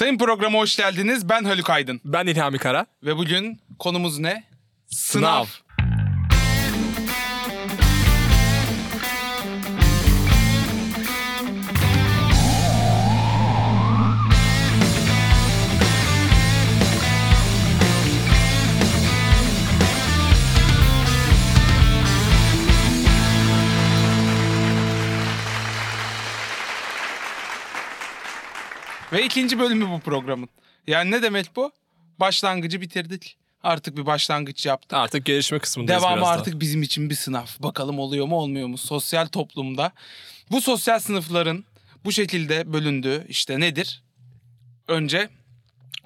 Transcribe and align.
Sayın 0.00 0.18
programa 0.18 0.58
hoş 0.58 0.76
geldiniz. 0.76 1.28
Ben 1.28 1.44
Haluk 1.44 1.70
Aydın. 1.70 2.00
Ben 2.04 2.26
İlhami 2.26 2.58
Kara. 2.58 2.86
Ve 3.02 3.16
bugün 3.16 3.60
konumuz 3.78 4.18
ne? 4.18 4.44
Sınav. 4.86 5.46
Ve 29.12 29.24
ikinci 29.24 29.58
bölümü 29.58 29.90
bu 29.90 30.00
programın. 30.00 30.48
Yani 30.86 31.10
ne 31.10 31.22
demek 31.22 31.56
bu? 31.56 31.72
Başlangıcı 32.20 32.80
bitirdik. 32.80 33.36
Artık 33.62 33.96
bir 33.96 34.06
başlangıç 34.06 34.66
yaptık. 34.66 34.92
Artık 34.92 35.24
gelişme 35.26 35.58
kısmındayız 35.58 36.02
Devamı 36.02 36.16
biraz 36.16 36.26
daha. 36.26 36.34
artık 36.34 36.60
bizim 36.60 36.82
için 36.82 37.10
bir 37.10 37.14
sınav. 37.14 37.46
Bakalım 37.60 37.98
oluyor 37.98 38.26
mu 38.26 38.36
olmuyor 38.36 38.68
mu? 38.68 38.78
Sosyal 38.78 39.26
toplumda 39.26 39.92
bu 40.50 40.60
sosyal 40.60 40.98
sınıfların 40.98 41.64
bu 42.04 42.12
şekilde 42.12 42.72
bölündüğü 42.72 43.24
işte 43.28 43.60
nedir? 43.60 44.02
Önce 44.88 45.28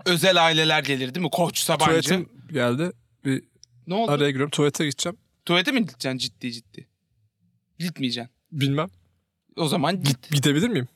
özel 0.05 0.45
aileler 0.47 0.83
gelir 0.83 1.15
değil 1.15 1.25
mi? 1.25 1.31
Koç, 1.31 1.59
Sabancı. 1.59 1.85
Tuvaletim 1.85 2.29
geldi. 2.53 2.93
Bir 3.25 3.43
Ne 3.87 3.95
oldu? 3.95 4.11
araya 4.13 4.31
giriyorum. 4.31 4.51
Tuvalete 4.51 4.85
gideceğim. 4.87 5.19
Tuvalete 5.45 5.73
mi 5.73 5.81
gideceksin 5.81 6.19
ciddi 6.19 6.53
ciddi? 6.53 6.87
Gitmeyeceksin. 7.79 8.33
Bilmem. 8.53 8.89
O 9.57 9.69
zaman 9.69 10.03
git. 10.03 10.31
Gidebilir 10.31 10.69
miyim? 10.69 10.89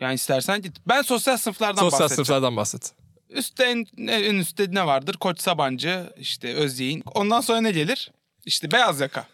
Yani 0.00 0.14
istersen 0.14 0.62
git. 0.62 0.76
Ben 0.88 1.02
sosyal 1.02 1.36
sınıflardan 1.36 1.80
Sosyal 1.82 2.00
bahsedeceğim. 2.00 2.16
sınıflardan 2.26 2.56
bahset. 2.56 2.92
Üstte 3.30 3.64
en, 3.64 4.08
en 4.08 4.34
üstte 4.34 4.66
ne 4.70 4.86
vardır? 4.86 5.14
Koç 5.16 5.40
Sabancı, 5.40 6.12
işte 6.16 6.54
Özyeğin. 6.54 7.02
Ondan 7.14 7.40
sonra 7.40 7.60
ne 7.60 7.70
gelir? 7.70 8.10
İşte 8.46 8.70
beyaz 8.70 9.00
yaka. 9.00 9.26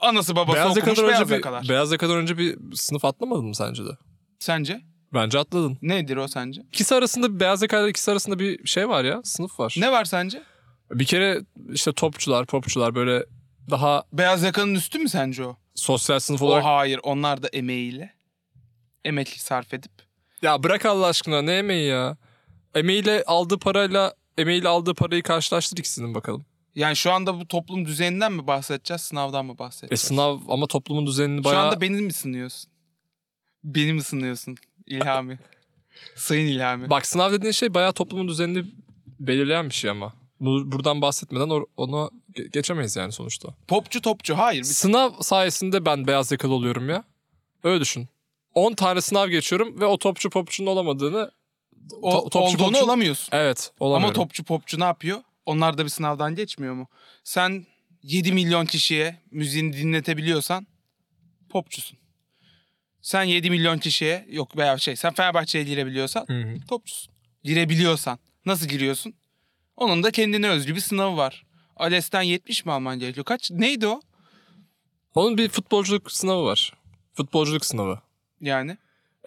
Anası 0.00 0.36
babası 0.36 0.56
Beyaz 0.56 0.70
okumuş 0.70 0.88
yakadan 0.88 1.08
beyaz 1.08 1.22
önce 1.22 1.34
yakalar. 1.34 1.62
bir, 1.62 1.68
beyaz 1.68 1.92
yakadan 1.92 2.16
önce 2.16 2.38
bir 2.38 2.58
sınıf 2.74 3.04
atlamadın 3.04 3.44
mı 3.44 3.54
sence 3.54 3.84
de? 3.84 3.90
Sence? 4.38 4.80
Bence 5.14 5.38
atladın. 5.38 5.78
Nedir 5.82 6.16
o 6.16 6.28
sence? 6.28 6.62
İkisi 6.72 6.94
arasında 6.94 7.40
beyaz 7.40 7.62
yakalar 7.62 7.88
ikisi 7.88 8.10
arasında 8.10 8.38
bir 8.38 8.66
şey 8.66 8.88
var 8.88 9.04
ya. 9.04 9.20
Sınıf 9.24 9.60
var. 9.60 9.74
Ne 9.78 9.92
var 9.92 10.04
sence? 10.04 10.42
Bir 10.90 11.04
kere 11.06 11.40
işte 11.72 11.92
topçular, 11.92 12.46
popçular 12.46 12.94
böyle 12.94 13.24
daha 13.70 14.02
Beyaz 14.12 14.42
yakanın 14.42 14.74
üstü 14.74 14.98
mü 14.98 15.08
sence 15.08 15.44
o? 15.44 15.56
sosyal 15.74 16.18
sınıf 16.18 16.42
O 16.42 16.46
olarak. 16.46 16.64
hayır. 16.64 17.00
Onlar 17.02 17.42
da 17.42 17.48
emeğiyle. 17.48 18.14
Emek 19.04 19.28
sarf 19.28 19.74
edip. 19.74 19.92
Ya 20.42 20.62
bırak 20.62 20.86
Allah 20.86 21.06
aşkına 21.06 21.42
ne 21.42 21.52
emeği 21.58 21.88
ya. 21.88 22.16
Emeğiyle 22.74 23.24
aldığı 23.26 23.58
parayla 23.58 24.14
emeğiyle 24.38 24.68
aldığı 24.68 24.94
parayı 24.94 25.22
karşılaştır 25.22 25.76
ikisinin 25.78 26.14
bakalım. 26.14 26.44
Yani 26.74 26.96
şu 26.96 27.12
anda 27.12 27.40
bu 27.40 27.48
toplum 27.48 27.86
düzeninden 27.86 28.32
mi 28.32 28.46
bahsedeceğiz, 28.46 29.00
sınavdan 29.00 29.46
mı 29.46 29.52
E 29.52 29.58
bahsedeceğiz? 29.58 30.00
sınav 30.00 30.38
ama 30.48 30.66
toplumun 30.66 31.06
düzenini 31.06 31.38
Şu 31.38 31.44
bayağı... 31.44 31.66
anda 31.66 31.80
beni 31.80 32.00
mi 32.02 32.12
sınıyorsun? 32.12 32.70
Beni 33.64 33.92
mi 33.92 34.02
sınıyorsun 34.02 34.56
İlhami? 34.86 35.38
Sayın 36.16 36.46
İlhami. 36.46 36.90
Bak 36.90 37.06
sınav 37.06 37.32
dediğin 37.32 37.52
şey 37.52 37.74
bayağı 37.74 37.92
toplumun 37.92 38.28
düzenini 38.28 38.64
belirleyen 39.20 39.68
bir 39.68 39.74
şey 39.74 39.90
ama. 39.90 40.12
Bu, 40.40 40.72
buradan 40.72 41.02
bahsetmeden 41.02 41.48
or- 41.48 41.66
onu 41.76 42.10
ge- 42.34 42.50
geçemeyiz 42.50 42.96
yani 42.96 43.12
sonuçta. 43.12 43.48
Popçu 43.68 44.00
topçu. 44.00 44.38
Hayır. 44.38 44.60
Bir 44.60 44.66
Sınav 44.66 45.10
sayesinde 45.20 45.84
ben 45.86 46.06
beyaz 46.06 46.32
yakalı 46.32 46.52
oluyorum 46.54 46.88
ya. 46.88 47.04
Öyle 47.64 47.80
düşün. 47.80 48.08
10 48.54 48.72
tane 48.74 49.00
sınav 49.00 49.28
geçiyorum 49.28 49.80
ve 49.80 49.86
o 49.86 49.98
topçu 49.98 50.30
popçunun 50.30 50.66
olamadığını... 50.70 51.30
o, 52.02 52.10
to- 52.12 52.30
topçu 52.30 52.38
olduğunu 52.38 52.76
popçu- 52.76 52.84
olamıyorsun. 52.84 53.28
Evet 53.32 53.72
olamıyorum. 53.80 54.04
Ama 54.04 54.24
topçu 54.24 54.44
popçu 54.44 54.80
ne 54.80 54.84
yapıyor? 54.84 55.22
Onlar 55.46 55.78
da 55.78 55.84
bir 55.84 55.88
sınavdan 55.90 56.34
geçmiyor 56.34 56.74
mu? 56.74 56.88
Sen 57.24 57.66
7 58.02 58.32
milyon 58.32 58.66
kişiye 58.66 59.16
müziğini 59.30 59.72
dinletebiliyorsan 59.76 60.66
popçusun. 61.48 61.98
Sen 63.02 63.22
7 63.22 63.50
milyon 63.50 63.78
kişiye 63.78 64.26
yok 64.30 64.56
veya 64.56 64.78
şey 64.78 64.96
sen 64.96 65.12
Fenerbahçe'ye 65.14 65.64
girebiliyorsan 65.64 66.24
Hı 66.28 66.40
hı. 66.40 66.66
topçusun. 66.68 67.12
Girebiliyorsan 67.44 68.18
nasıl 68.46 68.66
giriyorsun? 68.68 69.14
Onun 69.76 70.02
da 70.02 70.10
kendine 70.10 70.48
özgü 70.48 70.74
bir 70.74 70.80
sınavı 70.80 71.16
var. 71.16 71.46
ALES'ten 71.76 72.22
70 72.22 72.64
mi 72.66 72.72
alman 72.72 72.98
gerekiyor? 72.98 73.24
Kaç? 73.24 73.50
Neydi 73.50 73.86
o? 73.86 74.00
Onun 75.14 75.38
bir 75.38 75.48
futbolculuk 75.48 76.12
sınavı 76.12 76.44
var. 76.44 76.72
Futbolculuk 77.14 77.64
sınavı. 77.64 77.98
Yani 78.42 78.78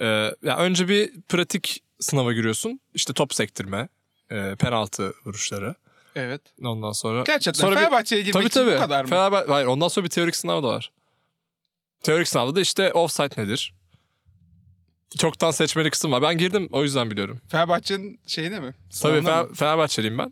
Ee, 0.01 0.05
ya 0.43 0.57
önce 0.57 0.87
bir 0.87 1.21
pratik 1.21 1.83
sınava 1.99 2.33
giriyorsun. 2.33 2.79
İşte 2.93 3.13
top 3.13 3.33
sektirme, 3.33 3.87
e, 4.31 4.55
penaltı 4.55 5.13
vuruşları. 5.25 5.75
evet. 6.15 6.41
Ondan 6.63 6.91
sonra... 6.91 7.23
Gerçekten 7.23 7.61
sonra 7.61 7.75
Fenerbahçe'ye 7.75 8.21
girmek 8.21 8.33
Tabii 8.33 8.49
tabii. 8.49 8.75
bu 8.75 8.79
kadar 8.79 9.03
mı? 9.03 9.09
Fenerbahçe, 9.09 9.51
hayır 9.51 9.67
ondan 9.67 9.87
sonra 9.87 10.03
bir 10.03 10.09
teorik 10.09 10.35
sınav 10.35 10.63
da 10.63 10.67
var. 10.67 10.91
Teorik 12.03 12.27
sınavda 12.27 12.55
da 12.55 12.61
işte 12.61 12.93
offside 12.93 13.41
nedir? 13.43 13.73
Çoktan 15.17 15.51
seçmeli 15.51 15.89
kısım 15.89 16.11
var. 16.11 16.21
Ben 16.21 16.37
girdim 16.37 16.69
o 16.71 16.83
yüzden 16.83 17.11
biliyorum. 17.11 17.41
Fenerbahçe'nin 17.47 18.19
şeyine 18.27 18.59
mi? 18.59 18.73
Tabii 19.01 19.21
mı? 19.21 19.29
Fener- 19.29 19.53
Fenerbahçeliyim 19.55 20.17
ben. 20.17 20.31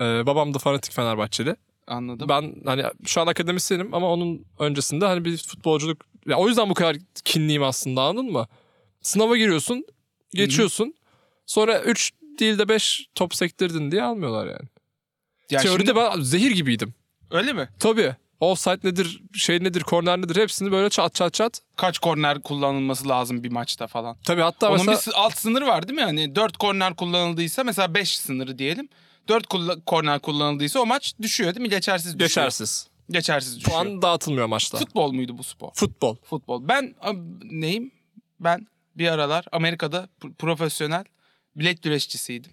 Ee, 0.00 0.26
babam 0.26 0.54
da 0.54 0.58
fanatik 0.58 0.92
Fenerbahçeli. 0.92 1.56
Anladım. 1.86 2.28
Ben 2.28 2.54
hani 2.66 2.84
şu 3.06 3.20
an 3.20 3.26
akademisyenim 3.26 3.94
ama 3.94 4.12
onun 4.12 4.44
öncesinde 4.58 5.06
hani 5.06 5.24
bir 5.24 5.36
futbolculuk... 5.36 6.04
Ya 6.28 6.36
o 6.36 6.48
yüzden 6.48 6.70
bu 6.70 6.74
kadar 6.74 6.96
kinliyim 7.24 7.62
aslında 7.62 8.02
anladın 8.02 8.32
mı? 8.32 8.46
Sınava 9.02 9.36
giriyorsun, 9.36 9.84
geçiyorsun. 10.34 10.94
Sonra 11.46 11.80
3 11.80 12.12
değil 12.40 12.58
de 12.58 12.68
5 12.68 13.08
top 13.14 13.34
sektirdin 13.34 13.90
diye 13.90 14.02
almıyorlar 14.02 14.46
yani. 14.46 14.68
Ya 15.50 15.60
Teoride 15.60 15.86
şimdi- 15.86 15.96
ben 15.96 16.20
zehir 16.20 16.50
gibiydim. 16.50 16.94
öyle 17.30 17.52
mi? 17.52 17.68
Tabii. 17.78 18.16
Offside 18.40 18.78
nedir, 18.84 19.22
şey 19.34 19.64
nedir, 19.64 19.80
korner 19.80 20.18
nedir 20.18 20.36
hepsini 20.36 20.72
böyle 20.72 20.90
çat 20.90 21.14
çat 21.14 21.34
çat. 21.34 21.60
Kaç 21.76 21.98
korner 21.98 22.42
kullanılması 22.42 23.08
lazım 23.08 23.44
bir 23.44 23.52
maçta 23.52 23.86
falan. 23.86 24.16
Tabii 24.26 24.40
hatta 24.40 24.68
Onun 24.70 24.86
mesela... 24.86 25.12
bir 25.12 25.20
alt 25.20 25.38
sınırı 25.38 25.66
var 25.66 25.88
değil 25.88 25.94
mi? 25.94 26.00
Yani 26.00 26.34
4 26.36 26.56
korner 26.56 26.94
kullanıldıysa 26.96 27.64
mesela 27.64 27.94
5 27.94 28.18
sınırı 28.18 28.58
diyelim. 28.58 28.88
4 29.28 29.46
korner 29.86 30.20
kullanıldıysa 30.20 30.80
o 30.80 30.86
maç 30.86 31.14
düşüyor 31.22 31.54
değil 31.54 31.62
mi? 31.62 31.68
Geçersiz 31.68 32.14
düşüyor. 32.14 32.28
Geçersiz. 32.28 32.87
Geçersiz 33.10 33.56
düşüyor. 33.60 33.76
Puan 33.82 34.02
dağıtılmıyor 34.02 34.46
maçta. 34.46 34.78
Futbol 34.78 35.12
muydu 35.12 35.38
bu 35.38 35.44
spor? 35.44 35.70
Futbol. 35.74 36.16
Futbol. 36.24 36.68
Ben 36.68 36.94
neyim? 37.42 37.90
Ben 38.40 38.66
bir 38.94 39.08
aralar 39.08 39.44
Amerika'da 39.52 40.08
profesyonel 40.38 41.04
bilek 41.56 41.82
güreşçisiydim. 41.82 42.52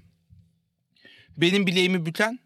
Benim 1.37 1.67
bileğimi 1.67 2.05
büken 2.05 2.39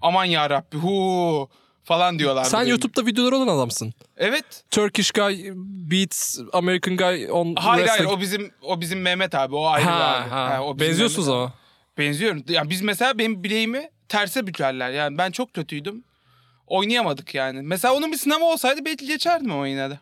aman 0.00 0.24
ya 0.24 0.50
Rabbi 0.50 0.76
hu 0.76 1.48
falan 1.84 2.18
diyorlardı. 2.18 2.48
Sen 2.48 2.60
benim. 2.60 2.70
YouTube'da 2.70 3.06
videolar 3.06 3.32
olan 3.32 3.48
adamsın. 3.48 3.92
Evet. 4.16 4.64
Turkish 4.70 5.10
guy 5.10 5.50
beats 5.90 6.38
American 6.52 6.96
guy 6.96 7.30
on 7.30 7.54
Hayır 7.54 7.86
hayır 7.86 7.86
wrestling. 7.86 8.10
o 8.12 8.20
bizim 8.20 8.50
o 8.62 8.80
bizim 8.80 9.02
Mehmet 9.02 9.34
abi 9.34 9.54
o 9.54 9.64
ayrı 9.66 9.84
Ha, 9.86 10.16
abi. 10.22 10.30
ha. 10.30 10.50
Ha, 10.50 10.62
o 10.64 10.78
Benziyorsunuz 10.78 11.28
Mehmet 11.28 11.42
ama. 11.42 11.52
Benziyorum. 11.98 12.44
Ya 12.48 12.70
biz 12.70 12.82
mesela 12.82 13.18
benim 13.18 13.44
bileğimi 13.44 13.90
terse 14.08 14.46
bükerler. 14.46 14.90
Yani 14.90 15.18
ben 15.18 15.30
çok 15.30 15.54
kötüydüm. 15.54 16.04
Oynayamadık 16.72 17.34
yani. 17.34 17.62
Mesela 17.62 17.94
onun 17.94 18.12
bir 18.12 18.16
sınavı 18.16 18.44
olsaydı 18.44 18.84
belki 18.84 19.06
geçerdim 19.06 19.52
ama 19.52 19.68
yine 19.68 19.90
de. 19.90 20.00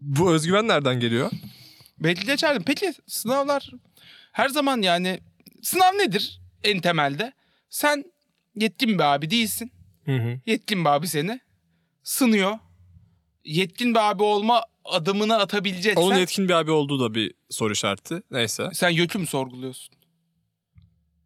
Bu 0.00 0.32
özgüven 0.32 0.68
nereden 0.68 1.00
geliyor? 1.00 1.30
Belki 1.98 2.26
geçerdim. 2.26 2.62
Peki 2.66 2.94
sınavlar 3.06 3.70
her 4.32 4.48
zaman 4.48 4.82
yani 4.82 5.20
sınav 5.62 5.98
nedir 5.98 6.40
en 6.64 6.80
temelde? 6.80 7.32
Sen 7.70 8.04
yetkin 8.54 8.98
bir 8.98 9.14
abi 9.14 9.30
değilsin. 9.30 9.72
Hı 10.04 10.16
hı. 10.16 10.40
Yetkin 10.46 10.84
bir 10.84 10.90
abi 10.90 11.08
seni 11.08 11.40
sınıyor. 12.02 12.58
Yetkin 13.44 13.94
bir 13.94 14.10
abi 14.10 14.22
olma 14.22 14.62
adımını 14.84 15.36
atabileceksen 15.38 16.02
Onun 16.02 16.18
yetkin 16.18 16.48
bir 16.48 16.54
abi 16.54 16.70
olduğu 16.70 17.00
da 17.00 17.14
bir 17.14 17.34
soru 17.50 17.72
işareti. 17.72 18.22
Neyse. 18.30 18.68
sen 18.72 18.88
YÖK'ü 18.90 19.18
mü 19.18 19.26
sorguluyorsun? 19.26 19.94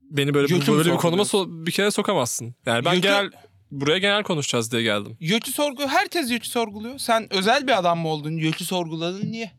Beni 0.03 0.35
böyle 0.35 0.47
Götümü 0.47 0.79
böyle 0.79 0.93
bir 0.93 0.97
konuma 0.97 1.23
so- 1.23 1.67
bir 1.67 1.73
kere 1.73 1.91
sokamazsın. 1.91 2.55
Yani 2.67 2.85
ben 2.85 2.95
Götü- 2.95 3.09
genel 3.09 3.31
buraya 3.81 3.99
genel 3.99 4.23
konuşacağız 4.23 4.73
diye 4.73 4.83
geldim. 4.83 5.17
YÖK'ü 5.21 5.53
sorgu 5.53 5.83
herkes 5.89 6.31
YÖK'ü 6.31 6.49
sorguluyor. 6.49 6.99
Sen 6.99 7.33
özel 7.33 7.67
bir 7.67 7.79
adam 7.79 7.99
mı 7.99 8.09
oldun? 8.09 8.33
YÖK'ü 8.37 8.65
sorguladın 8.65 9.33
niye? 9.33 9.53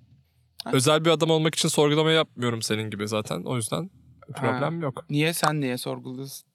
Özel 0.74 1.06
bir 1.06 1.10
adam 1.10 1.30
olmak 1.30 1.56
için 1.56 1.70
sorgulama 1.70 2.12
yapmıyorum 2.12 2.62
senin 2.62 2.90
gibi 2.90 3.08
zaten. 3.08 3.44
O 3.44 3.56
yüzden 3.56 3.90
problem 4.36 4.82
yok. 4.82 5.06
Niye 5.10 5.34
sen 5.34 5.62
niye 5.62 5.78
sorguluyorsun? 5.78 6.48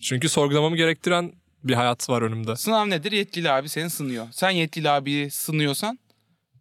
Çünkü 0.00 0.28
sorgulamamı 0.28 0.76
gerektiren 0.76 1.32
bir 1.64 1.74
hayat 1.74 2.08
var 2.08 2.22
önümde. 2.22 2.56
Sınav 2.56 2.90
nedir? 2.90 3.12
Yetkili 3.12 3.50
abi 3.50 3.68
seni 3.68 3.90
sınıyor. 3.90 4.26
Sen 4.30 4.50
yetkili 4.50 4.90
abiyi 4.90 5.30
sınıyorsan 5.30 5.98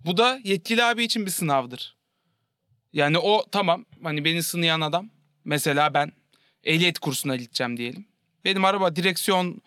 bu 0.05 0.17
da 0.17 0.39
yetkili 0.43 0.83
abi 0.83 1.03
için 1.03 1.25
bir 1.25 1.31
sınavdır. 1.31 1.97
Yani 2.93 3.17
o 3.17 3.45
tamam 3.51 3.85
hani 4.03 4.25
beni 4.25 4.43
sınayan 4.43 4.81
adam 4.81 5.09
mesela 5.45 5.93
ben 5.93 6.11
ehliyet 6.63 6.99
kursuna 6.99 7.35
gideceğim 7.35 7.77
diyelim. 7.77 8.05
Benim 8.45 8.65
araba 8.65 8.95
direksiyon 8.95 9.61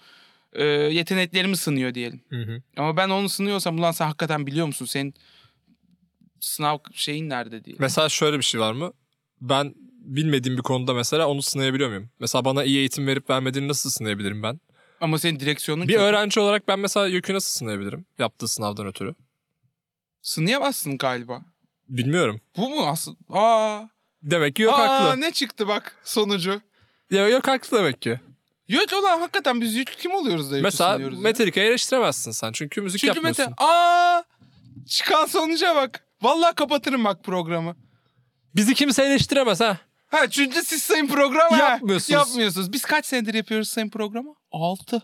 e, 0.52 0.64
yeteneklerimi 0.64 1.56
sınıyor 1.56 1.94
diyelim. 1.94 2.20
Hı 2.30 2.42
hı. 2.42 2.62
Ama 2.76 2.96
ben 2.96 3.08
onu 3.08 3.28
sınıyorsam 3.28 3.78
ulan 3.78 3.92
sen 3.92 4.06
hakikaten 4.06 4.46
biliyor 4.46 4.66
musun? 4.66 4.86
Senin 4.86 5.14
sınav 6.40 6.78
şeyin 6.92 7.28
nerede 7.28 7.64
diye. 7.64 7.76
Mesela 7.78 8.08
şöyle 8.08 8.38
bir 8.38 8.42
şey 8.44 8.60
var 8.60 8.72
mı? 8.72 8.92
Ben 9.40 9.74
bilmediğim 10.04 10.58
bir 10.58 10.62
konuda 10.62 10.94
mesela 10.94 11.28
onu 11.28 11.42
sınayabiliyor 11.42 11.88
muyum? 11.88 12.10
Mesela 12.20 12.44
bana 12.44 12.64
iyi 12.64 12.78
eğitim 12.78 13.06
verip 13.06 13.30
vermediğini 13.30 13.68
nasıl 13.68 13.90
sınayabilirim 13.90 14.42
ben? 14.42 14.60
Ama 15.00 15.18
senin 15.18 15.40
direksiyonun 15.40 15.88
Bir 15.88 15.92
kötü. 15.92 16.04
öğrenci 16.04 16.40
olarak 16.40 16.68
ben 16.68 16.78
mesela 16.78 17.06
yükü 17.06 17.34
nasıl 17.34 17.50
sınayabilirim 17.58 18.04
yaptığı 18.18 18.48
sınavdan 18.48 18.86
ötürü? 18.86 19.14
Sınayamazsın 20.22 20.98
galiba. 20.98 21.42
Bilmiyorum. 21.88 22.40
Bu 22.56 22.68
mu 22.70 22.86
asıl? 22.86 23.14
Aa. 23.30 23.82
Demek 24.22 24.56
ki 24.56 24.62
yok 24.62 24.74
Aa, 24.78 25.04
haklı. 25.08 25.20
ne 25.20 25.30
çıktı 25.32 25.68
bak 25.68 25.96
sonucu. 26.04 26.60
Ya 27.10 27.28
yok 27.28 27.48
haklı 27.48 27.78
demek 27.78 28.02
ki. 28.02 28.20
Yok 28.72 28.92
ulan 28.92 29.20
hakikaten 29.20 29.60
biz 29.60 29.74
yük 29.74 29.98
kim 29.98 30.12
oluyoruz 30.12 30.50
da 30.50 30.56
yükü 30.56 30.64
Mesela 30.64 30.92
sınıyoruz 30.92 31.16
ya? 31.18 31.22
Metallica'yı 31.22 31.68
eleştiremezsin 31.68 32.30
sen 32.30 32.52
çünkü 32.52 32.80
müzik 32.80 33.00
Çünkü 33.00 33.14
yapmıyorsun. 33.14 33.44
Mete 33.44 33.54
aa 33.64 34.22
çıkan 34.88 35.26
sonuca 35.26 35.74
bak. 35.74 36.06
Vallahi 36.22 36.54
kapatırım 36.54 37.04
bak 37.04 37.24
programı. 37.24 37.76
Bizi 38.56 38.74
kimse 38.74 39.02
eleştiremez 39.04 39.60
ha. 39.60 39.78
Ha 40.06 40.30
çünkü 40.30 40.62
siz 40.62 40.82
sayın 40.82 41.06
programı 41.06 41.56
ha. 41.56 41.70
Yapmıyorsunuz. 41.70 42.10
Yapmıyorsunuz. 42.10 42.72
Biz 42.72 42.82
kaç 42.82 43.06
senedir 43.06 43.34
yapıyoruz 43.34 43.68
sayın 43.68 43.88
programı? 43.90 44.34
Altı. 44.52 45.02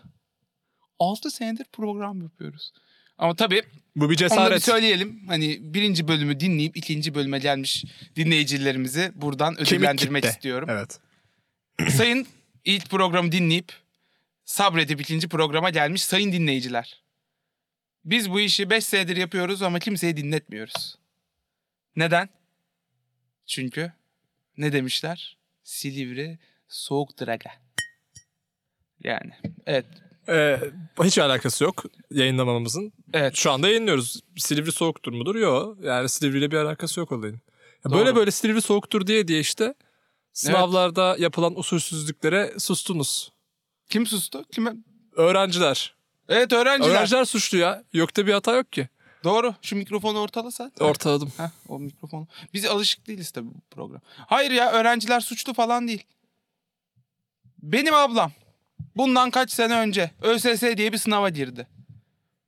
Altı 0.99 1.31
senedir 1.31 1.65
program 1.73 2.21
yapıyoruz. 2.21 2.71
Ama 3.17 3.35
tabii 3.35 3.61
Bu 3.95 3.99
bir 4.01 4.03
onu 4.03 4.07
da 4.07 4.09
bir 4.11 4.15
cesaret. 4.17 4.63
söyleyelim. 4.63 5.27
Hani 5.27 5.57
birinci 5.61 6.07
bölümü 6.07 6.39
dinleyip 6.39 6.77
ikinci 6.77 7.15
bölüme 7.15 7.39
gelmiş 7.39 7.85
dinleyicilerimizi 8.15 9.11
buradan 9.15 9.55
Kemik 9.55 9.71
ödüllendirmek 9.73 10.23
kitle. 10.23 10.33
istiyorum. 10.35 10.69
Evet. 10.71 10.99
sayın 11.97 12.27
ilk 12.65 12.89
programı 12.89 13.31
dinleyip 13.31 13.73
sabredip 14.45 15.01
ikinci 15.01 15.29
programa 15.29 15.69
gelmiş 15.69 16.03
sayın 16.03 16.31
dinleyiciler. 16.31 17.03
Biz 18.05 18.31
bu 18.31 18.39
işi 18.39 18.69
5 18.69 18.85
senedir 18.85 19.17
yapıyoruz 19.17 19.61
ama 19.61 19.79
kimseyi 19.79 20.17
dinletmiyoruz. 20.17 20.97
Neden? 21.95 22.29
Çünkü 23.45 23.93
ne 24.57 24.73
demişler? 24.73 25.37
Silivri 25.63 26.39
soğuktur 26.67 27.27
aga. 27.27 27.51
Yani 29.03 29.31
evet. 29.65 29.85
Ee, 30.29 30.59
hiç 31.03 31.17
alakası 31.17 31.63
yok 31.63 31.83
yayınlamamızın. 32.11 32.93
Evet. 33.13 33.35
Şu 33.35 33.51
anda 33.51 33.67
yayınlıyoruz. 33.67 34.21
Silivri 34.37 34.71
soğuktur 34.71 35.13
mudur? 35.13 35.35
Yok. 35.35 35.77
Yani 35.83 36.09
Silivri 36.09 36.37
ile 36.37 36.51
bir 36.51 36.57
alakası 36.57 36.99
yok 36.99 37.11
olayın. 37.11 37.41
Ya 37.85 37.91
böyle 37.91 38.15
böyle 38.15 38.31
Silivri 38.31 38.61
soğuktur 38.61 39.07
diye 39.07 39.27
diye 39.27 39.39
işte 39.39 39.73
sınavlarda 40.39 41.15
yapılan 41.19 41.59
usulsüzlüklere 41.59 42.59
sustunuz. 42.59 43.31
Kim 43.89 44.07
sustu? 44.07 44.45
Kime? 44.51 44.73
Öğrenciler. 45.15 45.95
Evet 46.29 46.53
öğrenciler. 46.53 46.91
Öğrenciler 46.91 47.25
suçlu 47.25 47.57
ya. 47.57 47.83
Yokta 47.93 48.27
bir 48.27 48.33
hata 48.33 48.55
yok 48.55 48.71
ki. 48.71 48.89
Doğru. 49.23 49.55
Şu 49.61 49.75
mikrofonu 49.75 50.19
ortalasa. 50.19 50.71
Ortaladım. 50.79 51.31
Heh, 51.37 51.49
o 51.67 51.79
mikrofon. 51.79 52.27
Biz 52.53 52.65
alışık 52.65 53.07
değiliz 53.07 53.31
tabii 53.31 53.47
bu 53.47 53.61
program. 53.71 54.01
Hayır 54.27 54.51
ya 54.51 54.71
öğrenciler 54.71 55.19
suçlu 55.19 55.53
falan 55.53 55.87
değil. 55.87 56.03
Benim 57.63 57.93
ablam 57.93 58.31
bundan 58.95 59.31
kaç 59.31 59.51
sene 59.51 59.75
önce 59.75 60.11
ÖSS 60.21 60.61
diye 60.77 60.93
bir 60.93 60.97
sınava 60.97 61.29
girdi. 61.29 61.67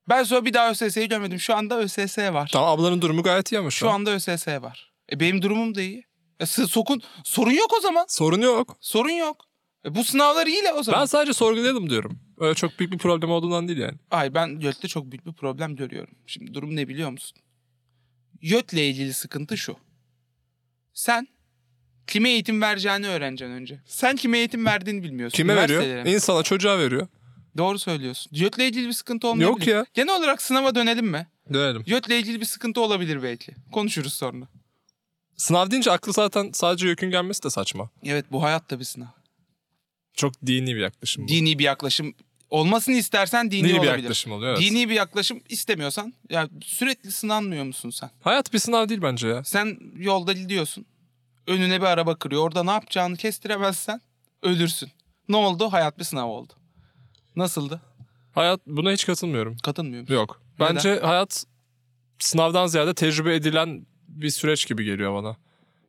Ben 0.09 0.23
sonra 0.23 0.45
bir 0.45 0.53
daha 0.53 0.69
ÖSS'yi 0.71 1.07
görmedim. 1.09 1.39
Şu 1.39 1.55
anda 1.55 1.79
ÖSS 1.79 2.17
var. 2.17 2.49
Tamam 2.53 2.69
ablanın 2.79 3.01
durumu 3.01 3.23
gayet 3.23 3.51
iyi 3.51 3.59
ama 3.59 3.71
şu, 3.71 3.77
Şu 3.77 3.89
an. 3.89 3.93
anda 3.93 4.11
ÖSS 4.11 4.47
var. 4.47 4.91
E 5.11 5.19
benim 5.19 5.41
durumum 5.41 5.75
da 5.75 5.81
iyi. 5.81 6.03
E, 6.41 6.45
sokun 6.45 7.01
sorun 7.23 7.51
yok 7.51 7.73
o 7.77 7.81
zaman. 7.81 8.05
Sorun 8.09 8.41
yok. 8.41 8.77
Sorun 8.79 9.09
yok. 9.11 9.45
E, 9.85 9.95
bu 9.95 10.03
sınavlar 10.03 10.47
iyi 10.47 10.63
o 10.75 10.83
zaman. 10.83 11.01
Ben 11.01 11.05
sadece 11.05 11.33
sorgulayalım 11.33 11.89
diyorum. 11.89 12.19
Öyle 12.39 12.55
çok 12.55 12.79
büyük 12.79 12.91
bir 12.91 12.97
problem 12.97 13.29
olduğundan 13.31 13.67
değil 13.67 13.79
yani. 13.79 13.97
Ay 14.11 14.33
ben 14.33 14.59
YÖT'te 14.59 14.87
çok 14.87 15.11
büyük 15.11 15.25
bir 15.25 15.33
problem 15.33 15.75
görüyorum. 15.75 16.13
Şimdi 16.27 16.53
durum 16.53 16.75
ne 16.75 16.87
biliyor 16.87 17.11
musun? 17.11 17.37
YÖT'le 18.41 18.73
ilgili 18.73 19.13
sıkıntı 19.13 19.57
şu. 19.57 19.75
Sen 20.93 21.27
kime 22.07 22.29
eğitim 22.29 22.61
vereceğini 22.61 23.07
öğreneceksin 23.07 23.53
önce. 23.53 23.79
Sen 23.85 24.15
kime 24.15 24.37
eğitim 24.37 24.65
verdiğini 24.65 25.03
bilmiyorsun. 25.03 25.35
Kime 25.35 25.55
veriyor? 25.55 26.05
İnsana 26.05 26.43
çocuğa 26.43 26.79
veriyor. 26.79 27.07
Doğru 27.57 27.79
söylüyorsun. 27.79 28.31
YÖT'le 28.35 28.59
ilgili 28.59 28.87
bir 28.87 28.93
sıkıntı 28.93 29.27
olmayabilir. 29.27 29.67
Yok 29.67 29.67
ya. 29.67 29.85
Genel 29.93 30.15
olarak 30.17 30.41
sınava 30.41 30.75
dönelim 30.75 31.07
mi? 31.07 31.27
Dönelim. 31.53 31.83
YÖT'le 31.85 32.09
ilgili 32.09 32.39
bir 32.41 32.45
sıkıntı 32.45 32.81
olabilir 32.81 33.23
belki. 33.23 33.53
Konuşuruz 33.71 34.13
sonra. 34.13 34.47
Sınav 35.41 35.71
deyince 35.71 35.91
aklı 35.91 36.13
zaten 36.13 36.49
sadece 36.53 36.87
yükün 36.87 37.11
gelmesi 37.11 37.43
de 37.43 37.49
saçma. 37.49 37.89
Evet 38.03 38.25
bu 38.31 38.43
hayatta 38.43 38.79
bir 38.79 38.83
sınav. 38.83 39.05
Çok 40.13 40.33
dini 40.45 40.75
bir 40.75 40.81
yaklaşım 40.81 41.23
bu. 41.23 41.27
Dini 41.27 41.59
bir 41.59 41.63
yaklaşım. 41.63 42.13
Olmasını 42.49 42.95
istersen 42.95 43.51
dini, 43.51 43.63
Dini 43.63 43.73
bir 43.73 43.77
olabilir. 43.77 44.03
yaklaşım 44.03 44.31
oluyor. 44.31 44.51
Evet. 44.51 44.61
Dini 44.61 44.89
bir 44.89 44.95
yaklaşım 44.95 45.41
istemiyorsan 45.49 46.13
ya 46.29 46.49
sürekli 46.63 47.11
sınanmıyor 47.11 47.63
musun 47.63 47.89
sen? 47.89 48.09
Hayat 48.21 48.53
bir 48.53 48.59
sınav 48.59 48.89
değil 48.89 49.01
bence 49.01 49.27
ya. 49.27 49.43
Sen 49.43 49.77
yolda 49.95 50.33
gidiyorsun. 50.33 50.85
Önüne 51.47 51.81
bir 51.81 51.85
araba 51.85 52.15
kırıyor. 52.15 52.43
Orada 52.43 52.63
ne 52.63 52.71
yapacağını 52.71 53.17
kestiremezsen 53.17 54.01
ölürsün. 54.43 54.91
Ne 55.29 55.35
oldu? 55.35 55.71
Hayat 55.71 55.99
bir 55.99 56.03
sınav 56.03 56.27
oldu. 56.27 56.53
Nasıldı? 57.35 57.81
Hayat 58.31 58.59
buna 58.67 58.91
hiç 58.91 59.05
katılmıyorum. 59.05 59.57
Katılmıyor 59.57 60.01
musun? 60.01 60.13
Yok. 60.13 60.41
Bence 60.59 60.99
hayat 60.99 61.45
sınavdan 62.19 62.67
ziyade 62.67 62.93
tecrübe 62.93 63.35
edilen 63.35 63.85
bir 64.11 64.29
süreç 64.29 64.67
gibi 64.67 64.83
geliyor 64.83 65.13
bana. 65.23 65.37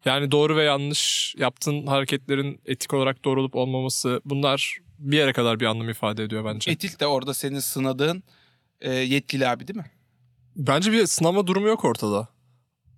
Yani 0.05 0.31
doğru 0.31 0.57
ve 0.57 0.65
yanlış 0.65 1.35
yaptığın 1.39 1.87
hareketlerin 1.87 2.61
etik 2.67 2.95
olarak 2.95 3.25
doğru 3.25 3.41
olup 3.41 3.57
olmaması 3.57 4.21
bunlar 4.25 4.79
bir 4.99 5.17
yere 5.17 5.33
kadar 5.33 5.61
bir 5.61 5.67
anlam 5.67 5.89
ifade 5.89 6.25
ediyor 6.25 6.45
bence. 6.45 6.71
Etik 6.71 7.01
de 7.01 7.07
orada 7.07 7.35
senin 7.35 7.59
sınadığın 7.59 8.23
e, 8.81 8.93
yetkili 8.95 9.49
abi 9.49 9.69
değil 9.69 9.77
mi? 9.77 9.91
Bence 10.57 10.93
bir 10.93 11.07
sınama 11.07 11.47
durumu 11.47 11.69
yok 11.69 11.85
ortada. 11.85 12.29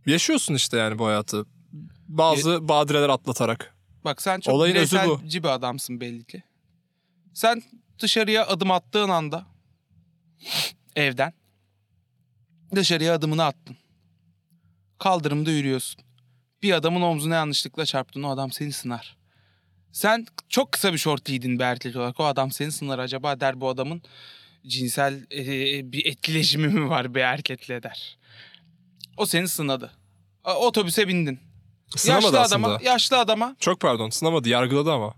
Yaşıyorsun 0.06 0.54
işte 0.54 0.76
yani 0.76 0.98
bu 0.98 1.06
hayatı. 1.06 1.46
Bazı 2.08 2.68
badireler 2.68 3.08
atlatarak. 3.08 3.74
Bak 4.04 4.22
sen 4.22 4.40
çok 4.40 4.54
Olayın 4.54 4.76
özü 4.76 4.98
bu. 5.06 5.20
bir 5.24 5.54
adamsın 5.54 6.00
belli 6.00 6.24
ki. 6.24 6.42
Sen 7.34 7.62
dışarıya 7.98 8.46
adım 8.46 8.70
attığın 8.70 9.08
anda 9.08 9.46
evden 10.96 11.32
dışarıya 12.74 13.14
adımını 13.14 13.44
attın. 13.44 13.76
Kaldırımda 15.04 15.50
yürüyorsun. 15.50 16.00
Bir 16.62 16.72
adamın 16.72 17.02
omzuna 17.02 17.34
yanlışlıkla 17.34 17.86
çarptın 17.86 18.22
o 18.22 18.30
adam 18.30 18.52
seni 18.52 18.72
sınar. 18.72 19.16
Sen 19.92 20.26
çok 20.48 20.72
kısa 20.72 20.92
bir 20.92 20.98
şort 20.98 21.24
giydin 21.24 21.58
bir 21.58 21.64
erkek 21.64 21.96
olarak 21.96 22.20
o 22.20 22.24
adam 22.24 22.50
seni 22.50 22.72
sınar 22.72 22.98
acaba 22.98 23.40
der 23.40 23.60
bu 23.60 23.68
adamın 23.68 24.02
cinsel 24.66 25.26
e, 25.32 25.92
bir 25.92 26.06
etkileşimi 26.06 26.66
mi 26.66 26.88
var 26.88 27.14
bir 27.14 27.20
erkekle 27.20 27.82
der. 27.82 28.18
O 29.16 29.26
seni 29.26 29.48
sınadı. 29.48 29.90
Otobüse 30.44 31.08
bindin. 31.08 31.40
Sınamadı 31.96 32.24
yaşlı 32.24 32.40
aslında. 32.40 32.68
adama, 32.68 32.82
yaşlı 32.82 33.18
adama 33.18 33.56
Çok 33.58 33.80
pardon 33.80 34.10
sınamadı 34.10 34.48
yargıladı 34.48 34.92
ama. 34.92 35.14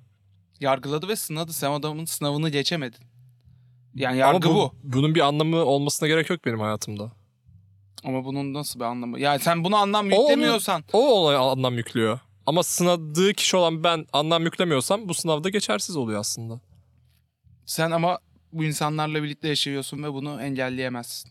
yargıladı 0.61 1.09
ve 1.09 1.17
sınadı. 1.17 1.53
Sen 1.53 1.71
adamın 1.71 2.05
sınavını 2.05 2.49
geçemedin. 2.51 3.05
Yani 3.95 4.25
Ama 4.25 4.33
yargı 4.33 4.49
bu, 4.49 4.75
Bunun 4.83 5.15
bir 5.15 5.21
anlamı 5.21 5.57
olmasına 5.57 6.09
gerek 6.09 6.31
yok 6.31 6.45
benim 6.45 6.61
hayatımda. 6.61 7.13
Ama 8.05 8.25
bunun 8.25 8.55
nasıl 8.55 8.81
bir 8.81 8.85
anlamı? 8.85 9.21
Yani 9.21 9.41
sen 9.41 9.65
buna 9.65 9.79
anlam 9.79 10.07
O 10.13 10.21
yüklemiyorsan. 10.21 10.85
O 10.93 11.09
olaya 11.09 11.39
anlam 11.39 11.77
yüklüyor. 11.77 12.19
Ama 12.47 12.63
sınadığı 12.63 13.33
kişi 13.33 13.57
olan 13.57 13.85
ben 13.85 14.07
anlam 14.13 14.45
yüklemiyorsam 14.45 15.09
bu 15.09 15.15
sınavda 15.15 15.49
geçersiz 15.49 15.97
oluyor 15.97 16.21
aslında. 16.21 16.61
Sen 17.67 17.91
ama 17.91 18.19
bu 18.53 18.65
insanlarla 18.65 19.23
birlikte 19.23 19.49
yaşıyorsun 19.49 20.03
ve 20.03 20.13
bunu 20.13 20.43
engelleyemezsin. 20.43 21.31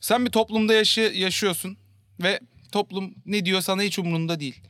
Sen 0.00 0.26
bir 0.26 0.30
toplumda 0.30 0.74
yaşı 0.74 1.00
yaşıyorsun 1.00 1.76
ve 2.22 2.40
toplum 2.72 3.14
ne 3.26 3.44
diyor 3.44 3.60
sana 3.60 3.82
hiç 3.82 3.98
umurunda 3.98 4.40
değil. 4.40 4.62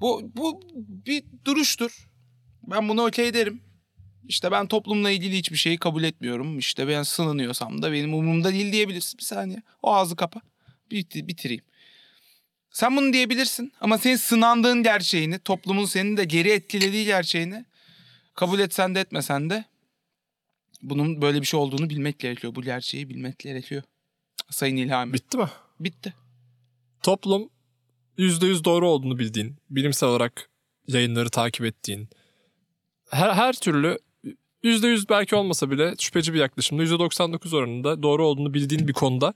Bu, 0.00 0.22
bu 0.36 0.60
bir 1.06 1.24
duruştur. 1.44 2.08
Ben 2.62 2.88
bunu 2.88 3.06
okey 3.06 3.34
derim. 3.34 3.62
İşte 4.28 4.50
ben 4.50 4.66
toplumla 4.66 5.10
ilgili 5.10 5.36
hiçbir 5.38 5.56
şeyi 5.56 5.78
kabul 5.78 6.02
etmiyorum. 6.02 6.58
İşte 6.58 6.88
ben 6.88 7.02
sınanıyorsam 7.02 7.82
da 7.82 7.92
benim 7.92 8.14
umurumda 8.14 8.52
değil 8.52 8.72
diyebilirsin. 8.72 9.18
Bir 9.18 9.24
saniye. 9.24 9.62
O 9.82 9.94
ağzı 9.94 10.16
kapa. 10.16 10.40
Bit- 10.90 11.28
bitireyim. 11.28 11.64
Sen 12.70 12.96
bunu 12.96 13.12
diyebilirsin 13.12 13.72
ama 13.80 13.98
senin 13.98 14.16
sınandığın 14.16 14.82
gerçeğini, 14.82 15.38
toplumun 15.38 15.84
senin 15.84 16.16
de 16.16 16.24
geri 16.24 16.50
etkilediği 16.50 17.04
gerçeğini 17.04 17.64
kabul 18.34 18.58
etsen 18.58 18.94
de 18.94 19.00
etmesen 19.00 19.50
de 19.50 19.64
bunun 20.82 21.22
böyle 21.22 21.40
bir 21.40 21.46
şey 21.46 21.60
olduğunu 21.60 21.90
bilmek 21.90 22.18
gerekiyor. 22.18 22.54
Bu 22.54 22.62
gerçeği 22.62 23.08
bilmek 23.08 23.38
gerekiyor. 23.38 23.82
Sayın 24.50 24.76
İlhami. 24.76 25.12
Bitti 25.12 25.36
mi? 25.36 25.48
Bitti. 25.80 26.14
Toplum 27.02 27.50
%100 28.18 28.64
doğru 28.64 28.88
olduğunu 28.88 29.18
bildiğin, 29.18 29.56
bilimsel 29.70 30.08
olarak 30.08 30.50
yayınları 30.86 31.30
takip 31.30 31.64
ettiğin, 31.66 32.08
her, 33.10 33.32
her 33.32 33.52
türlü 33.52 33.98
%100 34.64 35.08
belki 35.08 35.36
olmasa 35.36 35.70
bile 35.70 35.94
şüpheci 35.98 36.34
bir 36.34 36.38
yaklaşımda 36.38 36.82
%99 36.82 37.56
oranında 37.56 38.02
doğru 38.02 38.26
olduğunu 38.26 38.54
bildiğin 38.54 38.88
bir 38.88 38.92
konuda 38.92 39.34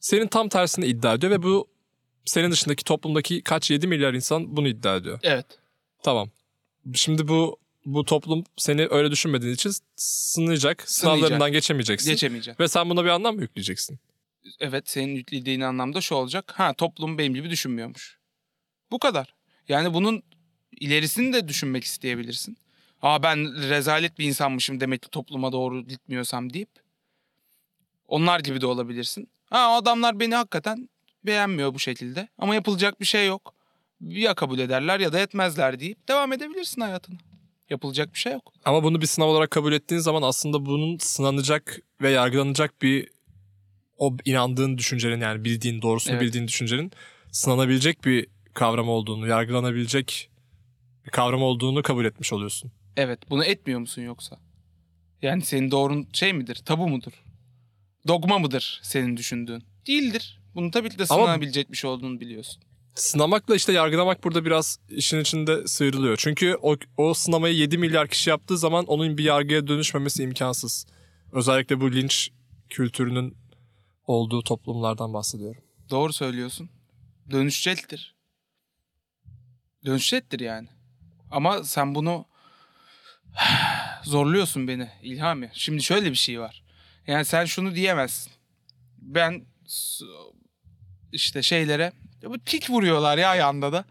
senin 0.00 0.26
tam 0.26 0.48
tersini 0.48 0.86
iddia 0.86 1.14
ediyor 1.14 1.32
ve 1.32 1.42
bu 1.42 1.68
senin 2.24 2.50
dışındaki 2.50 2.84
toplumdaki 2.84 3.42
kaç 3.42 3.70
7 3.70 3.86
milyar 3.86 4.14
insan 4.14 4.56
bunu 4.56 4.68
iddia 4.68 4.96
ediyor. 4.96 5.18
Evet. 5.22 5.46
Tamam. 6.02 6.30
Şimdi 6.94 7.28
bu 7.28 7.58
bu 7.86 8.04
toplum 8.04 8.44
seni 8.56 8.86
öyle 8.90 9.10
düşünmediğin 9.10 9.54
için 9.54 9.72
sınayacak. 9.96 10.90
Sınavlarından 10.90 11.52
geçemeyeceksin. 11.52 12.10
Geçemeyeceğim. 12.10 12.56
Ve 12.60 12.68
sen 12.68 12.90
buna 12.90 13.04
bir 13.04 13.08
anlam 13.08 13.34
mı 13.34 13.42
yükleyeceksin? 13.42 13.98
Evet 14.60 14.90
senin 14.90 15.14
yüklediğin 15.14 15.60
anlamda 15.60 16.00
şu 16.00 16.14
olacak. 16.14 16.52
Ha 16.56 16.74
toplum 16.74 17.18
benim 17.18 17.34
gibi 17.34 17.50
düşünmüyormuş. 17.50 18.18
Bu 18.90 18.98
kadar. 18.98 19.34
Yani 19.68 19.94
bunun 19.94 20.22
İlerisini 20.80 21.32
de 21.32 21.48
düşünmek 21.48 21.84
isteyebilirsin. 21.84 22.56
Aa 23.02 23.22
ben 23.22 23.68
rezalet 23.68 24.18
bir 24.18 24.24
insanmışım 24.24 24.80
demek 24.80 25.02
ki 25.02 25.10
topluma 25.10 25.52
doğru 25.52 25.82
gitmiyorsam 25.82 26.52
deyip. 26.52 26.68
Onlar 28.08 28.40
gibi 28.40 28.60
de 28.60 28.66
olabilirsin. 28.66 29.28
Ha 29.50 29.76
adamlar 29.76 30.20
beni 30.20 30.34
hakikaten 30.34 30.88
beğenmiyor 31.26 31.74
bu 31.74 31.78
şekilde. 31.78 32.28
Ama 32.38 32.54
yapılacak 32.54 33.00
bir 33.00 33.06
şey 33.06 33.26
yok. 33.26 33.54
Ya 34.00 34.34
kabul 34.34 34.58
ederler 34.58 35.00
ya 35.00 35.12
da 35.12 35.18
etmezler 35.18 35.80
deyip 35.80 36.08
devam 36.08 36.32
edebilirsin 36.32 36.80
hayatına. 36.80 37.18
Yapılacak 37.70 38.14
bir 38.14 38.18
şey 38.18 38.32
yok. 38.32 38.52
Ama 38.64 38.84
bunu 38.84 39.00
bir 39.00 39.06
sınav 39.06 39.26
olarak 39.26 39.50
kabul 39.50 39.72
ettiğin 39.72 40.00
zaman 40.00 40.22
aslında 40.22 40.66
bunun 40.66 40.98
sınanacak 40.98 41.78
ve 42.02 42.10
yargılanacak 42.10 42.82
bir 42.82 43.08
o 43.98 44.16
inandığın 44.24 44.78
düşüncenin 44.78 45.20
yani 45.20 45.44
bildiğin 45.44 45.82
doğrusunu 45.82 46.12
Evet. 46.12 46.22
bildiğin 46.22 46.48
düşüncenin 46.48 46.92
sınanabilecek 47.32 48.04
bir 48.04 48.26
kavram 48.54 48.88
olduğunu, 48.88 49.26
yargılanabilecek 49.26 50.30
bir 51.06 51.10
kavram 51.10 51.42
olduğunu 51.42 51.82
kabul 51.82 52.04
etmiş 52.04 52.32
oluyorsun. 52.32 52.72
Evet 52.96 53.30
bunu 53.30 53.44
etmiyor 53.44 53.80
musun 53.80 54.02
yoksa? 54.02 54.38
Yani 55.22 55.42
senin 55.42 55.70
doğrun 55.70 56.08
şey 56.12 56.32
midir? 56.32 56.62
Tabu 56.64 56.88
mudur? 56.88 57.12
Dogma 58.08 58.38
mıdır 58.38 58.80
senin 58.82 59.16
düşündüğün? 59.16 59.64
Değildir. 59.86 60.40
Bunu 60.54 60.70
tabii 60.70 60.90
ki 60.90 60.98
de 60.98 61.04
Ama- 61.10 61.24
sınanabilecek 61.24 61.72
bir 61.72 61.76
şey 61.76 61.90
olduğunu 61.90 62.20
biliyorsun. 62.20 62.62
Sınamakla 62.94 63.56
işte 63.56 63.72
yargılamak 63.72 64.24
burada 64.24 64.44
biraz 64.44 64.78
işin 64.88 65.20
içinde 65.20 65.66
sıyrılıyor. 65.68 66.16
Çünkü 66.16 66.56
o, 66.62 66.76
o 66.96 67.14
sınamayı 67.14 67.54
7 67.54 67.78
milyar 67.78 68.08
kişi 68.08 68.30
yaptığı 68.30 68.58
zaman 68.58 68.84
onun 68.84 69.18
bir 69.18 69.24
yargıya 69.24 69.66
dönüşmemesi 69.66 70.22
imkansız. 70.22 70.86
Özellikle 71.32 71.80
bu 71.80 71.92
linç 71.92 72.30
kültürünün 72.70 73.36
olduğu 74.06 74.42
toplumlardan 74.42 75.14
bahsediyorum. 75.14 75.62
Doğru 75.90 76.12
söylüyorsun. 76.12 76.70
Dönüşecektir. 77.30 78.16
Dönüşecektir 79.84 80.40
yani. 80.40 80.68
Ama 81.30 81.64
sen 81.64 81.94
bunu 81.94 82.24
zorluyorsun 84.04 84.68
beni 84.68 84.88
İlhami. 85.02 85.50
Şimdi 85.52 85.82
şöyle 85.82 86.10
bir 86.10 86.16
şey 86.16 86.40
var. 86.40 86.62
Yani 87.06 87.24
sen 87.24 87.44
şunu 87.44 87.74
diyemezsin. 87.74 88.32
Ben 88.98 89.44
işte 91.12 91.42
şeylere 91.42 91.92
bu 92.24 92.38
tik 92.38 92.70
vuruyorlar 92.70 93.18
ya 93.18 93.34
yanda 93.34 93.72
da. 93.72 93.84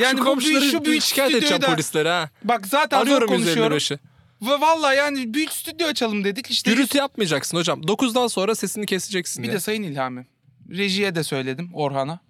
Yani 0.00 0.18
şu 0.18 0.24
komşuları 0.24 0.64
şu 0.64 0.84
büyük 0.84 1.02
şikayet 1.02 1.34
edeceğim 1.34 1.62
polislere 1.62 2.08
ha. 2.10 2.30
Bak 2.44 2.66
zaten 2.66 3.00
Arıyorum 3.00 3.28
zor 3.28 3.34
konuşuyorum. 3.36 3.76
155'i. 3.76 3.98
Ve 4.42 4.60
valla 4.60 4.94
yani 4.94 5.34
büyük 5.34 5.52
stüdyo 5.52 5.86
açalım 5.86 6.24
dedik. 6.24 6.50
İşte 6.50 6.70
Gürültü 6.70 6.98
yapmayacaksın 6.98 7.56
hocam. 7.56 7.80
9'dan 7.80 8.26
sonra 8.26 8.54
sesini 8.54 8.86
keseceksin 8.86 9.42
bir 9.42 9.48
ya. 9.48 9.54
de 9.54 9.60
Sayın 9.60 9.82
İlhami. 9.82 10.26
Rejiye 10.70 11.14
de 11.14 11.22
söyledim 11.24 11.70
Orhan'a. 11.74 12.20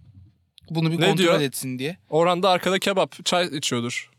Bunu 0.70 0.92
bir 0.92 1.00
Ne 1.00 1.06
kontrol 1.06 1.18
diyor? 1.18 1.40
etsin 1.40 1.78
diye. 1.78 1.96
Orhan 2.10 2.42
da 2.42 2.50
arkada 2.50 2.78
kebap, 2.78 3.24
çay 3.24 3.46
içiyordur. 3.46 4.10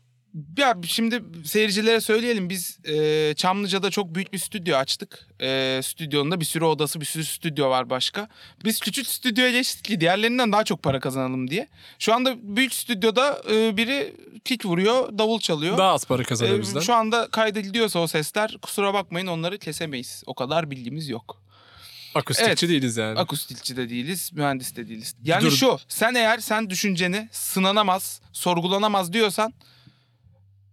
Ya 0.58 0.76
şimdi 0.86 1.22
seyircilere 1.44 2.00
söyleyelim 2.00 2.50
biz 2.50 2.78
e, 2.84 3.34
Çamlıca'da 3.36 3.90
çok 3.90 4.14
büyük 4.14 4.32
bir 4.32 4.38
stüdyo 4.38 4.76
açtık. 4.76 5.26
E, 5.40 5.80
stüdyonun 5.84 6.30
da 6.30 6.40
bir 6.40 6.44
sürü 6.44 6.64
odası 6.64 7.00
bir 7.00 7.06
sürü 7.06 7.24
stüdyo 7.24 7.70
var 7.70 7.90
başka. 7.90 8.28
Biz 8.64 8.80
küçük 8.80 9.06
stüdyoya 9.06 9.50
geçtik 9.50 9.84
ki 9.84 10.00
diğerlerinden 10.00 10.52
daha 10.52 10.64
çok 10.64 10.82
para 10.82 11.00
kazanalım 11.00 11.50
diye. 11.50 11.68
Şu 11.98 12.14
anda 12.14 12.56
büyük 12.56 12.74
stüdyoda 12.74 13.42
e, 13.50 13.76
biri 13.76 14.16
kick 14.44 14.64
vuruyor 14.64 15.18
davul 15.18 15.40
çalıyor. 15.40 15.78
Daha 15.78 15.92
az 15.92 16.04
para 16.04 16.22
kazanıyor 16.22 16.58
E, 16.58 16.60
bizden. 16.60 16.80
şu 16.80 16.94
anda 16.94 17.28
kaydediliyorsa 17.30 17.98
o 17.98 18.06
sesler 18.06 18.56
kusura 18.62 18.94
bakmayın 18.94 19.26
onları 19.26 19.58
kesemeyiz. 19.58 20.22
O 20.26 20.34
kadar 20.34 20.70
bilgimiz 20.70 21.08
yok. 21.08 21.42
Akustikçi 22.14 22.68
değiliz 22.68 22.96
yani. 22.96 23.18
Akustikçi 23.18 23.76
de 23.76 23.90
değiliz, 23.90 24.30
mühendis 24.32 24.76
de 24.76 24.88
değiliz. 24.88 25.14
Yani 25.24 25.42
Dur. 25.44 25.50
şu, 25.50 25.78
sen 25.88 26.14
eğer 26.14 26.38
sen 26.38 26.70
düşünceni 26.70 27.28
sınanamaz, 27.32 28.20
sorgulanamaz 28.32 29.12
diyorsan 29.12 29.54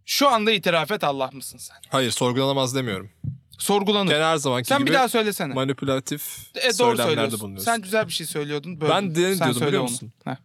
şu 0.09 0.29
anda 0.29 0.51
itiraf 0.51 0.91
et 0.91 1.03
Allah 1.03 1.29
mısın 1.33 1.57
sen? 1.57 1.77
Hayır 1.89 2.11
sorgulanamaz 2.11 2.75
demiyorum. 2.75 3.09
Sorgulanır. 3.57 4.11
Gene 4.11 4.23
her 4.23 4.37
zamanki 4.37 4.67
sen 4.67 4.79
gibi 4.79 4.89
bir 4.89 4.93
daha 4.93 5.09
söylesene. 5.09 5.53
manipülatif 5.53 6.37
E, 6.55 6.79
doğru 6.79 6.97
söylemlerde 6.97 7.39
bulunuyorsun. 7.39 7.65
Sen 7.65 7.81
güzel 7.81 8.07
bir 8.07 8.13
şey 8.13 8.27
söylüyordun. 8.27 8.81
Böldüm. 8.81 8.89
Ben 8.95 9.15
de 9.15 9.21
ne 9.21 9.35
Sen 9.35 9.47
diyordum 9.47 9.67
biliyor 9.67 9.83
musun? 9.83 10.13
Heh. 10.23 10.35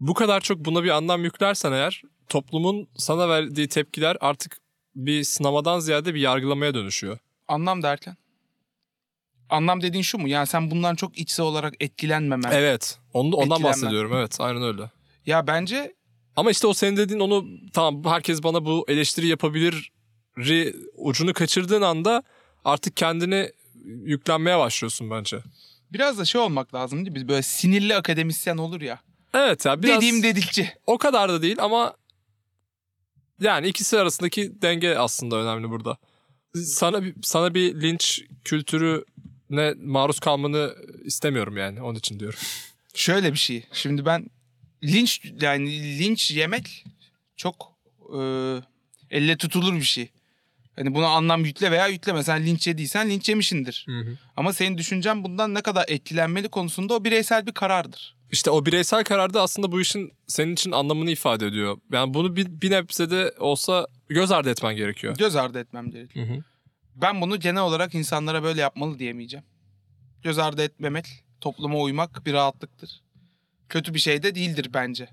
Bu 0.00 0.14
kadar 0.14 0.40
çok 0.40 0.58
buna 0.64 0.84
bir 0.84 0.90
anlam 0.90 1.24
yüklersen 1.24 1.72
eğer 1.72 2.02
toplumun 2.28 2.88
sana 2.96 3.28
verdiği 3.28 3.68
tepkiler 3.68 4.16
artık 4.20 4.56
bir 4.94 5.24
sınamadan 5.24 5.78
ziyade 5.78 6.14
bir 6.14 6.20
yargılamaya 6.20 6.74
dönüşüyor. 6.74 7.18
Anlam 7.48 7.82
derken? 7.82 8.16
Anlam 9.50 9.82
dediğin 9.82 10.02
şu 10.02 10.18
mu? 10.18 10.28
Yani 10.28 10.46
sen 10.46 10.70
bundan 10.70 10.94
çok 10.94 11.18
içsel 11.18 11.46
olarak 11.46 11.74
etkilenmemen. 11.80 12.50
Evet. 12.52 12.98
Onu, 13.12 13.36
ondan 13.36 13.62
bahsediyorum. 13.62 14.12
Evet 14.14 14.36
aynen 14.40 14.62
öyle. 14.62 14.90
Ya 15.26 15.46
bence 15.46 15.94
Ama 16.36 16.50
işte 16.50 16.66
o 16.66 16.74
senin 16.74 16.96
dediğin 16.96 17.20
onu 17.20 17.46
tamam 17.72 18.04
herkes 18.12 18.42
bana 18.42 18.64
bu 18.64 18.84
eleştiri 18.88 19.26
yapabilir 19.26 19.92
ucunu 20.96 21.32
kaçırdığın 21.32 21.82
anda 21.82 22.22
artık 22.64 22.96
kendini 22.96 23.50
yüklenmeye 23.84 24.58
başlıyorsun 24.58 25.10
bence. 25.10 25.38
biraz 25.92 26.18
da 26.18 26.24
şey 26.24 26.40
olmak 26.40 26.74
lazım 26.74 27.06
değil 27.06 27.18
mi? 27.18 27.28
Böyle 27.28 27.42
sinirli 27.42 27.96
akademisyen 27.96 28.56
olur 28.56 28.80
ya. 28.80 29.00
Evet 29.34 29.66
ya 29.66 29.82
biraz 29.82 29.96
Dediğim 29.96 30.22
dedikçe. 30.22 30.74
o 30.86 30.98
kadar 30.98 31.28
da 31.28 31.42
değil 31.42 31.56
ama 31.60 31.94
yani 33.40 33.68
ikisi 33.68 33.98
arasındaki 33.98 34.62
denge 34.62 34.96
aslında 34.96 35.36
önemli 35.36 35.70
burada. 35.70 35.96
Sana 36.54 37.02
sana 37.22 37.54
bir 37.54 37.80
linç 37.80 38.22
kültürüne 38.44 39.74
maruz 39.84 40.20
kalmanı 40.20 40.74
istemiyorum 41.04 41.56
yani 41.56 41.82
onun 41.82 41.98
için 41.98 42.20
diyorum. 42.20 42.38
Şöyle 42.94 43.32
bir 43.32 43.38
şey. 43.38 43.64
Şimdi 43.72 44.06
ben 44.06 44.26
linç 44.84 45.32
yani 45.40 45.98
linç 45.98 46.30
yemek 46.30 46.84
çok 47.36 47.72
e, 48.18 48.20
elle 49.10 49.36
tutulur 49.36 49.74
bir 49.74 49.82
şey. 49.82 50.10
Hani 50.76 50.94
buna 50.94 51.08
anlam 51.08 51.44
yükle 51.44 51.70
veya 51.70 51.86
yükleme. 51.86 52.22
Sen 52.22 52.46
linç 52.46 52.66
yediysen 52.66 53.10
linç 53.10 53.28
yemişindir. 53.28 53.86
Ama 54.36 54.52
senin 54.52 54.78
düşüncen 54.78 55.24
bundan 55.24 55.54
ne 55.54 55.60
kadar 55.60 55.84
etkilenmeli 55.88 56.48
konusunda 56.48 56.94
o 56.94 57.04
bireysel 57.04 57.46
bir 57.46 57.52
karardır. 57.52 58.16
İşte 58.32 58.50
o 58.50 58.66
bireysel 58.66 59.04
kararda 59.04 59.42
aslında 59.42 59.72
bu 59.72 59.80
işin 59.80 60.12
senin 60.26 60.52
için 60.52 60.72
anlamını 60.72 61.10
ifade 61.10 61.46
ediyor. 61.46 61.78
Yani 61.92 62.14
bunu 62.14 62.36
bir, 62.36 62.46
bir 62.46 62.70
nebzede 62.70 63.34
olsa 63.38 63.86
göz 64.08 64.30
ardı 64.30 64.50
etmen 64.50 64.76
gerekiyor. 64.76 65.16
Göz 65.16 65.36
ardı 65.36 65.58
etmem 65.58 65.90
gerekiyor. 65.90 66.28
Hı 66.28 66.32
hı. 66.32 66.42
Ben 66.94 67.20
bunu 67.20 67.40
genel 67.40 67.62
olarak 67.62 67.94
insanlara 67.94 68.42
böyle 68.42 68.60
yapmalı 68.60 68.98
diyemeyeceğim. 68.98 69.44
Göz 70.22 70.38
ardı 70.38 70.62
etmemek, 70.62 71.06
topluma 71.40 71.78
uymak 71.78 72.26
bir 72.26 72.32
rahatlıktır. 72.32 73.01
Kötü 73.72 73.94
bir 73.94 73.98
şey 73.98 74.22
de 74.22 74.34
değildir 74.34 74.70
bence. 74.74 75.08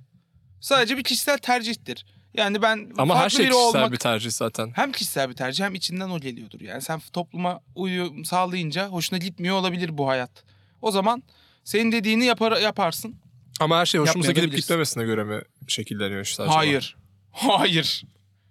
Sadece 0.61 0.97
bir 0.97 1.03
kişisel 1.03 1.37
tercihtir. 1.37 2.05
Yani 2.33 2.61
ben 2.61 2.91
Ama 2.97 3.13
farklı 3.13 3.25
her 3.25 3.29
şey 3.29 3.39
biri 3.39 3.51
kişisel 3.51 3.81
olmak 3.81 3.91
bir 3.91 3.97
tercih 3.97 4.31
zaten. 4.31 4.71
hem 4.75 4.91
kişisel 4.91 5.29
bir 5.29 5.33
tercih 5.33 5.63
hem 5.63 5.75
içinden 5.75 6.09
o 6.09 6.19
geliyordur. 6.19 6.61
Yani 6.61 6.81
sen 6.81 7.01
topluma 7.13 7.61
uyum 7.75 8.25
sağlayınca 8.25 8.87
hoşuna 8.87 9.19
gitmiyor 9.19 9.55
olabilir 9.55 9.97
bu 9.97 10.07
hayat. 10.07 10.43
O 10.81 10.91
zaman 10.91 11.23
senin 11.63 11.91
dediğini 11.91 12.25
yapar, 12.25 12.61
yaparsın. 12.61 13.15
Ama 13.59 13.79
her 13.79 13.85
şey 13.85 14.01
hoşumuza 14.01 14.31
gidip 14.31 14.55
gitmemesine 14.55 15.03
göre 15.03 15.23
mi 15.23 15.41
şekilleniyor 15.67 16.21
işte 16.21 16.43
acaba? 16.43 16.55
Hayır. 16.55 16.97
Hayır. 17.31 18.03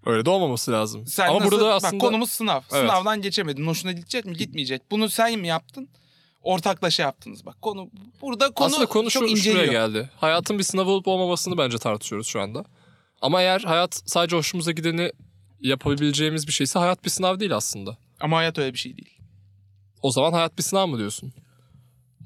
Öyle 0.07 0.25
de 0.25 0.31
olmaması 0.31 0.73
lazım. 0.73 1.07
Sen 1.07 1.29
Ama 1.29 1.39
nasıl, 1.39 1.51
burada 1.51 1.65
bak 1.65 1.75
aslında 1.75 2.05
konumuz 2.05 2.31
sınav. 2.31 2.61
Evet. 2.73 2.91
Sınavdan 2.91 3.23
geçemedin. 3.23 3.67
Hoşuna 3.67 3.93
gidecek 3.93 4.25
mi? 4.25 4.37
Gitmeyecek. 4.37 4.83
Bunu 4.91 5.09
sen 5.09 5.39
mi 5.39 5.49
yaptın? 5.49 5.89
Ortaklaşa 6.43 7.03
yaptınız 7.03 7.47
bak. 7.47 7.63
Konu 7.63 7.91
burada 8.21 8.51
konu, 8.51 8.67
aslında 8.67 8.87
konu 8.87 9.11
çok 9.11 9.29
şu, 9.29 9.37
şuraya 9.37 9.63
inceliyor. 9.65 9.73
geldi. 9.73 10.11
Hayatın 10.17 10.59
bir 10.59 10.65
sınav 10.65 10.87
olup 10.87 11.09
olmamasını 11.09 11.59
bence 11.59 11.79
tartışıyoruz 11.79 12.27
şu 12.27 12.41
anda. 12.41 12.65
Ama 13.23 13.43
eğer 13.43 13.61
hayat 13.61 14.03
sadece 14.07 14.37
hoşumuza 14.37 14.73
gideni 14.73 15.13
yapabileceğimiz 15.61 16.47
bir 16.47 16.53
şeyse 16.53 16.79
hayat 16.79 17.05
bir 17.05 17.11
sınav 17.11 17.41
değil 17.41 17.57
aslında. 17.57 17.99
Ama 18.21 18.37
hayat 18.37 18.59
öyle 18.59 18.73
bir 18.73 18.79
şey 18.79 18.97
değil. 18.97 19.19
O 20.03 20.11
zaman 20.11 20.33
hayat 20.33 20.59
bir 20.59 20.63
sınav 20.63 20.87
mı 20.87 20.99
diyorsun? 20.99 21.33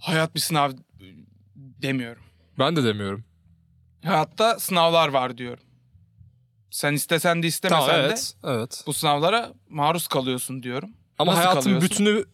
Hayat 0.01 0.35
bir 0.35 0.41
sınav 0.41 0.73
demiyorum. 1.57 2.23
Ben 2.59 2.77
de 2.77 2.85
demiyorum. 2.85 3.25
Hayatta 4.05 4.59
sınavlar 4.59 5.09
var 5.09 5.39
diyorum. 5.39 5.65
Sen 6.71 6.93
istesen 6.93 7.43
de 7.43 7.47
istemesen 7.47 7.87
Tamam 7.87 8.03
de 8.03 8.07
evet. 8.07 8.35
Evet. 8.45 8.85
bu 8.87 8.93
sınavlara 8.93 9.53
maruz 9.69 10.07
kalıyorsun 10.07 10.63
diyorum. 10.63 10.91
Ama 11.23 11.33
Nasıl 11.33 11.43
hayatın 11.43 11.61
kalıyorsun? 11.61 11.91
bütünü 11.91 12.25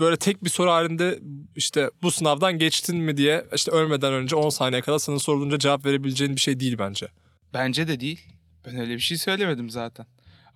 böyle 0.00 0.16
tek 0.16 0.44
bir 0.44 0.50
soru 0.50 0.70
halinde 0.70 1.18
işte 1.56 1.90
bu 2.02 2.10
sınavdan 2.10 2.58
geçtin 2.58 2.96
mi 2.96 3.16
diye 3.16 3.46
işte 3.54 3.70
ölmeden 3.70 4.12
önce 4.12 4.36
10 4.36 4.48
saniye 4.50 4.80
kadar 4.82 4.98
sana 4.98 5.18
sorulunca 5.18 5.58
cevap 5.58 5.86
verebileceğin 5.86 6.36
bir 6.36 6.40
şey 6.40 6.60
değil 6.60 6.76
bence. 6.78 7.08
Bence 7.54 7.88
de 7.88 8.00
değil. 8.00 8.20
Ben 8.66 8.78
öyle 8.80 8.94
bir 8.94 9.00
şey 9.00 9.18
söylemedim 9.18 9.70
zaten. 9.70 10.06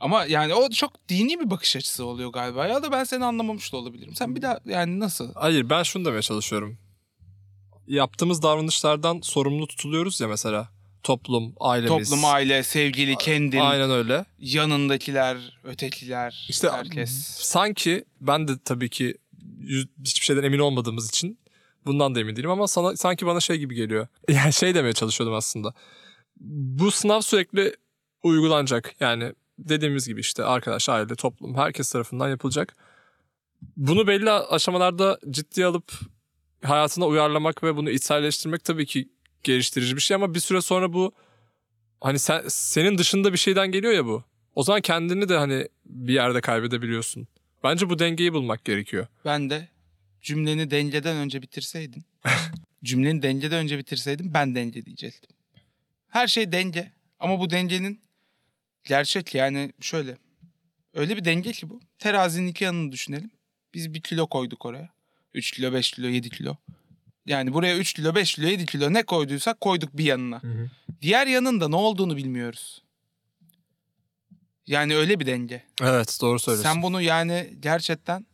Ama 0.01 0.25
yani 0.25 0.55
o 0.55 0.71
çok 0.71 1.09
dini 1.09 1.41
bir 1.41 1.51
bakış 1.51 1.77
açısı 1.77 2.05
oluyor 2.05 2.33
galiba. 2.33 2.67
Ya 2.67 2.83
da 2.83 2.93
ben 2.93 3.05
seni 3.05 3.25
anlamamış 3.25 3.73
da 3.73 3.77
olabilirim. 3.77 4.15
Sen 4.15 4.37
bir 4.37 4.43
daha 4.43 4.59
yani 4.65 5.01
nasıl? 5.01 5.35
Hayır 5.35 5.71
ben 5.71 5.83
şunu 5.83 6.05
demeye 6.05 6.23
çalışıyorum. 6.23 6.79
Yaptığımız 7.87 8.43
davranışlardan 8.43 9.21
sorumlu 9.23 9.67
tutuluyoruz 9.67 10.21
ya 10.21 10.29
mesela. 10.29 10.69
Toplum, 11.03 11.55
ailemiz. 11.61 12.11
Toplum, 12.11 12.25
aile, 12.25 12.63
sevgili, 12.63 13.17
kendin, 13.17 13.59
Aynen 13.59 13.91
öyle. 13.91 14.25
yanındakiler, 14.39 15.59
ötekiler, 15.65 16.47
İşte 16.49 16.71
herkes. 16.71 17.11
sanki 17.41 18.05
ben 18.21 18.49
de 18.49 18.53
tabii 18.65 18.89
ki 18.91 19.15
hiçbir 20.05 20.27
şeyden 20.27 20.43
emin 20.43 20.59
olmadığımız 20.59 21.09
için 21.09 21.39
bundan 21.87 22.15
da 22.15 22.21
emin 22.21 22.37
değilim 22.37 22.51
ama 22.51 22.69
sana, 22.69 22.97
sanki 22.97 23.27
bana 23.27 23.41
şey 23.41 23.57
gibi 23.57 23.75
geliyor. 23.75 24.07
Yani 24.29 24.53
şey 24.53 24.75
demeye 24.75 24.93
çalışıyordum 24.93 25.35
aslında. 25.35 25.75
Bu 26.41 26.91
sınav 26.91 27.21
sürekli 27.21 27.77
uygulanacak. 28.23 28.95
Yani 29.01 29.33
dediğimiz 29.59 30.07
gibi 30.09 30.21
işte 30.21 30.45
arkadaş, 30.45 30.89
aile, 30.89 31.15
toplum 31.15 31.55
herkes 31.57 31.93
tarafından 31.93 32.29
yapılacak. 32.29 32.77
Bunu 33.77 34.07
belli 34.07 34.31
aşamalarda 34.31 35.19
ciddiye 35.31 35.67
alıp 35.67 35.93
hayatına 36.65 37.07
uyarlamak 37.07 37.63
ve 37.63 37.77
bunu 37.77 37.91
içselleştirmek 37.91 38.65
tabii 38.65 38.87
ki 38.87 39.09
geliştirici 39.45 39.97
bir 39.97 40.01
şey 40.01 40.15
ama 40.15 40.35
bir 40.35 40.41
süre 40.41 40.61
sonra 40.61 40.93
bu 40.93 41.13
hani 42.01 42.19
sen, 42.19 42.43
senin 42.49 42.99
dışında 42.99 43.33
bir 43.33 43.39
şeyden 43.39 43.73
geliyor 43.73 43.93
ya 43.93 44.07
bu. 44.07 44.25
O 44.55 44.63
zaman 44.63 44.81
kendini 44.81 45.29
de 45.29 45.37
hani 45.37 45.69
bir 45.85 46.15
yerde 46.15 46.41
kaybedebiliyorsun. 46.41 47.29
Bence 47.65 47.91
bu 47.91 47.99
dengeyi 47.99 48.33
bulmak 48.33 48.65
gerekiyor. 48.65 49.07
Ben 49.25 49.51
de 49.51 49.69
cümleni 50.21 50.71
dengeden 50.71 51.17
önce 51.17 51.43
bitirseydin. 51.43 52.05
cümleni 52.85 53.23
dengeden 53.23 53.59
önce 53.59 53.79
bitirseydin 53.79 54.35
ben 54.35 54.55
denge 54.55 54.87
diyecektim. 54.87 55.31
Her 56.09 56.27
şey 56.27 56.53
denge 56.53 56.93
ama 57.21 57.41
bu 57.41 57.51
dengenin 57.51 58.01
gerçek 58.85 59.35
yani 59.35 59.73
şöyle. 59.81 60.17
Öyle 60.95 61.17
bir 61.17 61.25
denge 61.25 61.53
ki 61.53 61.71
bu. 61.71 61.81
Terazinin 61.99 62.49
iki 62.49 62.65
yanını 62.65 62.93
düşünelim. 62.93 63.31
Biz 63.75 63.95
bir 63.95 64.01
kilo 64.01 64.27
koyduk 64.27 64.67
oraya. 64.67 64.89
3 65.35 65.51
kilo, 65.51 65.73
5 65.73 65.91
kilo, 65.91 66.07
7 66.07 66.31
kilo. 66.31 66.57
Yani 67.26 67.52
buraya 67.52 67.76
3 67.76 67.93
kilo, 67.93 68.14
5 68.14 68.35
kilo, 68.35 68.47
7 68.47 68.67
kilo 68.67 68.93
ne 68.93 69.02
koyduysak 69.02 69.61
koyduk 69.61 69.97
bir 69.97 70.05
yanına. 70.05 70.41
Diğer 71.02 71.26
yanında 71.26 71.69
ne 71.69 71.76
olduğunu 71.76 72.17
bilmiyoruz. 72.17 72.83
Yani 74.67 74.97
öyle 74.97 75.21
bir 75.21 75.26
denge. 75.26 75.62
Evet 75.83 76.19
doğru 76.21 76.38
söylüyorsun. 76.38 76.73
Sen 76.73 76.83
bunu 76.83 77.02
yani 77.02 77.55
gerçekten 77.61 78.26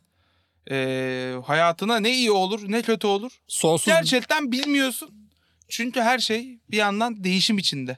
eee, 0.71 1.35
hayatına 1.45 1.99
ne 1.99 2.13
iyi 2.13 2.31
olur 2.31 2.71
ne 2.71 2.81
kötü 2.81 3.07
olur. 3.07 3.31
Sonsuz 3.47 3.85
Gerçekten 3.85 4.51
bilmiyorsun. 4.51 5.29
Çünkü 5.67 6.01
her 6.01 6.19
şey 6.19 6.59
bir 6.71 6.77
yandan 6.77 7.23
değişim 7.23 7.57
içinde. 7.57 7.97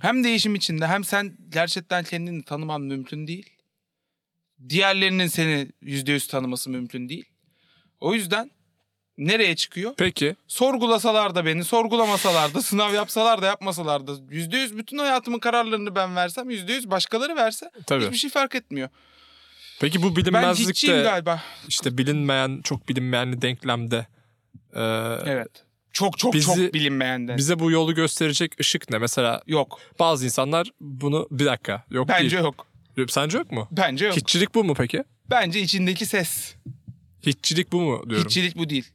Hem 0.00 0.24
değişim 0.24 0.54
içinde 0.54 0.86
hem 0.86 1.04
sen 1.04 1.36
gerçekten 1.48 2.04
kendini 2.04 2.42
tanıman 2.42 2.80
mümkün 2.80 3.26
değil. 3.26 3.50
Diğerlerinin 4.68 5.26
seni 5.26 5.68
yüzde 5.82 6.12
yüz 6.12 6.26
tanıması 6.26 6.70
mümkün 6.70 7.08
değil. 7.08 7.24
O 8.00 8.14
yüzden 8.14 8.50
nereye 9.18 9.56
çıkıyor? 9.56 9.94
Peki 9.96 10.36
Sorgulasalar 10.48 11.34
da 11.34 11.44
beni, 11.46 11.64
sorgulamasalar 11.64 12.54
da, 12.54 12.62
sınav 12.62 12.94
yapsalar 12.94 13.42
da 13.42 13.46
yapmasalar 13.46 14.06
da 14.06 14.12
yüzde 14.30 14.56
yüz 14.58 14.76
bütün 14.76 14.98
hayatımın 14.98 15.38
kararlarını 15.38 15.94
ben 15.96 16.16
versem, 16.16 16.50
yüzde 16.50 16.72
yüz 16.72 16.90
başkaları 16.90 17.36
verse 17.36 17.70
tabii. 17.86 18.04
hiçbir 18.04 18.16
şey 18.16 18.30
fark 18.30 18.54
etmiyor. 18.54 18.88
Peki 19.80 20.02
bu 20.02 20.08
Ben 20.08 20.16
bilinmezlikte 20.16 20.70
hiççiyim 20.70 21.02
galiba. 21.02 21.42
işte 21.68 21.98
bilinmeyen 21.98 22.60
çok 22.64 22.88
bilinmeyenli 22.88 23.42
denklemde 23.42 24.06
e, 24.74 24.80
Evet. 25.26 25.48
Çok 25.92 26.18
çok 26.18 26.34
Bizi- 26.34 26.46
çok 26.46 26.74
bilinmeyenden. 26.74 27.36
bize 27.36 27.58
bu 27.58 27.70
yolu 27.70 27.94
gösterecek 27.94 28.60
ışık 28.60 28.90
ne? 28.90 28.98
Mesela 28.98 29.42
Yok. 29.46 29.80
bazı 29.98 30.24
insanlar 30.24 30.70
bunu 30.80 31.28
bir 31.30 31.44
dakika 31.46 31.84
yok 31.90 32.08
Bence 32.08 32.30
değil. 32.36 32.44
yok. 32.44 32.66
Sence 33.08 33.38
yok 33.38 33.52
mu? 33.52 33.68
Bence 33.70 34.06
yok. 34.06 34.16
Hiççilik 34.16 34.54
bu 34.54 34.64
mu 34.64 34.74
peki? 34.74 35.04
Bence 35.30 35.60
içindeki 35.60 36.06
ses. 36.06 36.54
Hiççilik 37.26 37.72
bu 37.72 37.80
mu 37.80 38.10
diyorum. 38.10 38.24
Hiççilik 38.26 38.56
bu 38.58 38.70
değil. 38.70 38.90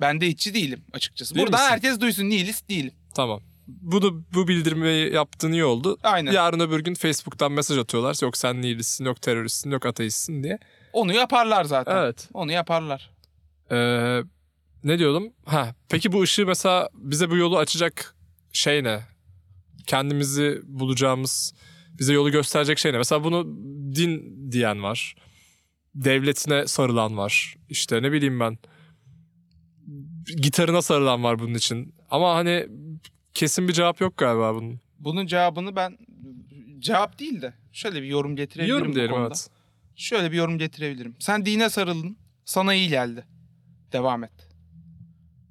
Ben 0.00 0.20
de 0.20 0.28
hiççi 0.28 0.54
değilim 0.54 0.84
açıkçası. 0.92 1.34
Değil 1.34 1.46
Buradan 1.46 1.60
misin? 1.60 1.72
herkes 1.72 2.00
duysun 2.00 2.30
nihilist 2.30 2.68
değilim. 2.68 2.92
Tamam. 3.14 3.42
Bunu 3.66 4.24
bu 4.34 4.48
bildirmeyi 4.48 5.12
yaptığın 5.12 5.52
iyi 5.52 5.64
oldu. 5.64 5.98
Aynen. 6.02 6.32
Yarın 6.32 6.60
öbür 6.60 6.80
gün 6.80 6.94
Facebook'tan 6.94 7.52
mesaj 7.52 7.78
atıyorlar. 7.78 8.16
Yok 8.22 8.36
sen 8.36 8.62
nihilistsin, 8.62 9.04
yok 9.04 9.22
teröristsin, 9.22 9.70
yok 9.70 9.86
ateistsin 9.86 10.42
diye. 10.42 10.58
Onu 10.92 11.12
yaparlar 11.12 11.64
zaten. 11.64 11.96
Evet. 11.96 12.28
Onu 12.34 12.52
yaparlar. 12.52 13.10
Ee, 13.70 14.20
ne 14.84 14.98
diyordum? 14.98 15.32
Ha, 15.44 15.74
peki 15.88 16.12
bu 16.12 16.22
ışığı 16.22 16.46
mesela 16.46 16.88
bize 16.94 17.30
bu 17.30 17.36
yolu 17.36 17.58
açacak 17.58 18.16
şey 18.52 18.84
ne? 18.84 19.00
Kendimizi 19.86 20.60
bulacağımız, 20.64 21.54
bize 21.98 22.12
yolu 22.12 22.30
gösterecek 22.30 22.78
şey 22.78 22.92
ne? 22.92 22.98
Mesela 22.98 23.24
bunu 23.24 23.46
din 23.96 24.36
diyen 24.52 24.82
var. 24.82 25.14
Devletine 25.94 26.66
sarılan 26.66 27.16
var. 27.16 27.56
İşte 27.68 28.02
ne 28.02 28.12
bileyim 28.12 28.40
ben. 28.40 28.58
Gitarına 30.26 30.82
sarılan 30.82 31.24
var 31.24 31.38
bunun 31.38 31.54
için. 31.54 31.94
Ama 32.10 32.34
hani 32.34 32.66
kesin 33.34 33.68
bir 33.68 33.72
cevap 33.72 34.00
yok 34.00 34.16
galiba 34.16 34.54
bunun. 34.54 34.80
Bunun 34.98 35.26
cevabını 35.26 35.76
ben 35.76 35.98
cevap 36.78 37.18
değil 37.18 37.42
de 37.42 37.54
şöyle 37.72 38.02
bir 38.02 38.06
yorum 38.06 38.36
getirebilirim 38.36 38.78
Yorum 38.78 38.94
diyelim 38.94 39.14
evet. 39.14 39.48
Şöyle 39.96 40.32
bir 40.32 40.36
yorum 40.36 40.58
getirebilirim. 40.58 41.16
Sen 41.18 41.46
dine 41.46 41.70
sarıldın. 41.70 42.16
Sana 42.44 42.74
iyi 42.74 42.88
geldi. 42.88 43.24
Devam 43.92 44.24
et. 44.24 44.48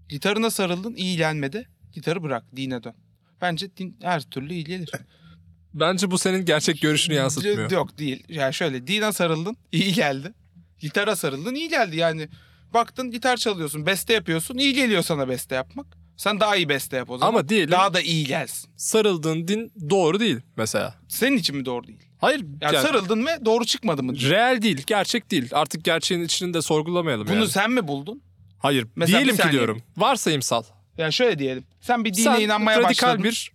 Gitarına 0.09 0.49
sarıldın. 0.49 0.95
iyi 0.95 1.17
gelmedi. 1.17 1.67
Gitarı 1.93 2.23
bırak. 2.23 2.43
Dine 2.55 2.83
dön. 2.83 2.93
Bence 3.41 3.77
din 3.77 3.97
her 4.01 4.21
türlü 4.21 4.53
iyi 4.53 4.63
gelir. 4.63 4.91
Bence 5.73 6.11
bu 6.11 6.17
senin 6.17 6.45
gerçek 6.45 6.81
görüşünü 6.81 7.15
yansıtmıyor. 7.15 7.71
Yok 7.71 7.97
değil. 7.97 8.23
Yani 8.29 8.53
şöyle 8.53 8.87
dine 8.87 9.11
sarıldın. 9.11 9.57
iyi 9.71 9.93
geldi. 9.93 10.33
Gitara 10.79 11.15
sarıldın. 11.15 11.55
iyi 11.55 11.69
geldi. 11.69 11.97
Yani 11.97 12.29
baktın 12.73 13.11
gitar 13.11 13.37
çalıyorsun. 13.37 13.85
Beste 13.85 14.13
yapıyorsun. 14.13 14.57
iyi 14.57 14.73
geliyor 14.73 15.03
sana 15.03 15.29
beste 15.29 15.55
yapmak. 15.55 15.97
Sen 16.17 16.39
daha 16.39 16.55
iyi 16.55 16.69
beste 16.69 16.97
yap 16.97 17.09
o 17.09 17.17
zaman. 17.17 17.33
Ama 17.33 17.49
diyelim 17.49 17.71
daha 17.71 17.93
da 17.93 18.01
iyi 18.01 18.25
gelsin. 18.25 18.69
sarıldığın 18.77 19.47
din 19.47 19.73
doğru 19.89 20.19
değil 20.19 20.37
mesela. 20.57 20.95
Senin 21.07 21.37
için 21.37 21.55
mi 21.55 21.65
doğru 21.65 21.87
değil? 21.87 21.99
Hayır. 22.17 22.39
Yani, 22.61 22.75
yani- 22.75 22.87
sarıldın 22.87 23.25
ve 23.25 23.45
doğru 23.45 23.65
çıkmadı 23.65 24.03
mı? 24.03 24.19
Reel 24.19 24.61
değil, 24.61 24.83
gerçek 24.87 25.31
değil. 25.31 25.49
Artık 25.51 25.83
gerçeğin 25.83 26.21
içini 26.21 26.53
de 26.53 26.61
sorgulamayalım 26.61 27.27
Bunu 27.27 27.35
yani. 27.35 27.47
sen 27.47 27.71
mi 27.71 27.87
buldun? 27.87 28.21
Hayır, 28.59 28.87
Mesela 28.95 29.19
diyelim 29.19 29.37
ki 29.37 29.51
diyorum. 29.51 29.81
Varsayımsal. 29.97 30.63
Yani 30.97 31.13
şöyle 31.13 31.39
diyelim. 31.39 31.65
Sen 31.81 32.05
bir 32.05 32.13
dine 32.13 32.23
Sen 32.23 32.39
inanmaya 32.39 32.77
radikal 32.79 33.07
başladın. 33.07 33.23
bir 33.23 33.51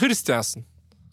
Hristiyansın. 0.00 0.64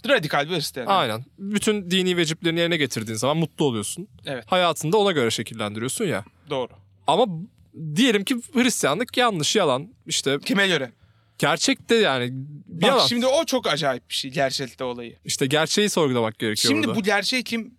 Radikal 0.07 0.49
bir 0.49 0.55
Hristiyan. 0.55 0.87
Aynen. 0.87 1.25
Bütün 1.37 1.91
dini 1.91 2.17
veciplerini 2.17 2.59
yerine 2.59 2.77
getirdiğin 2.77 3.17
zaman 3.17 3.37
mutlu 3.37 3.65
oluyorsun. 3.65 4.07
Evet. 4.25 4.43
Hayatını 4.47 4.91
da 4.91 4.97
ona 4.97 5.11
göre 5.11 5.31
şekillendiriyorsun 5.31 6.05
ya. 6.05 6.25
Doğru. 6.49 6.71
Ama 7.08 7.26
diyelim 7.96 8.24
ki 8.24 8.36
Hristiyanlık 8.54 9.17
yanlış, 9.17 9.56
yalan. 9.56 9.93
İşte 10.06 10.39
Kime 10.46 10.67
göre? 10.67 10.91
gerçek 11.38 11.89
de 11.89 11.96
yani 11.96 12.30
bir 12.34 12.82
Bak 12.82 12.89
yalan. 12.89 13.08
şimdi 13.08 13.26
o 13.26 13.46
çok 13.46 13.67
acayip 13.67 14.10
bir 14.10 14.15
şey 14.15 14.32
gerçekte 14.32 14.84
olayı. 14.84 15.20
İşte 15.26 15.46
gerçeği 15.46 15.89
sorgulamak 15.89 16.39
gerekiyor 16.39 16.74
Şimdi 16.74 16.88
burada. 16.88 17.00
bu 17.00 17.04
gerçeği 17.04 17.43
kim 17.43 17.78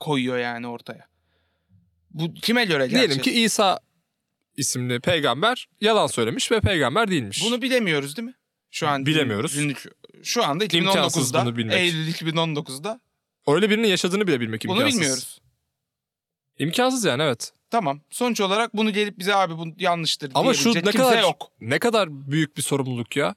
koyuyor 0.00 0.38
yani 0.38 0.66
ortaya? 0.66 1.08
Bu 2.10 2.34
kime 2.34 2.64
göre 2.64 2.86
gerçek? 2.86 2.98
Diyelim 3.08 3.22
ki 3.22 3.42
İsa 3.42 3.80
isimli 4.56 5.00
peygamber 5.00 5.68
yalan 5.80 6.06
söylemiş 6.06 6.52
ve 6.52 6.60
peygamber 6.60 7.10
değilmiş. 7.10 7.44
Bunu 7.46 7.62
bilemiyoruz 7.62 8.16
değil 8.16 8.28
mi? 8.28 8.34
Şu 8.70 8.88
an 8.88 9.06
Bilemiyoruz. 9.06 9.54
günlük- 9.54 9.84
şu 10.22 10.44
anda 10.44 10.64
İmkansız 10.64 11.22
2019'da 11.30 11.44
bunu 11.46 11.56
bilmek. 11.56 11.74
Eylül 11.76 12.08
2019'da 12.08 13.00
Öyle 13.46 13.70
birinin 13.70 13.88
yaşadığını 13.88 14.26
bile 14.26 14.40
bilmek 14.40 14.64
bunu 14.68 14.76
imkansız. 14.76 15.00
bilmiyoruz. 15.00 15.40
İmkansız 16.58 17.04
yani 17.04 17.22
evet. 17.22 17.52
Tamam. 17.70 18.00
Sonuç 18.10 18.40
olarak 18.40 18.76
bunu 18.76 18.92
gelip 18.92 19.18
bize 19.18 19.34
abi 19.34 19.58
bu 19.58 19.64
yanlıştır 19.78 20.32
Ama 20.34 20.54
şu 20.54 20.68
ne 20.68 20.72
kimse 20.72 20.98
kadar 20.98 21.22
yok. 21.22 21.50
ne 21.60 21.78
kadar 21.78 22.30
büyük 22.30 22.56
bir 22.56 22.62
sorumluluk 22.62 23.16
ya. 23.16 23.34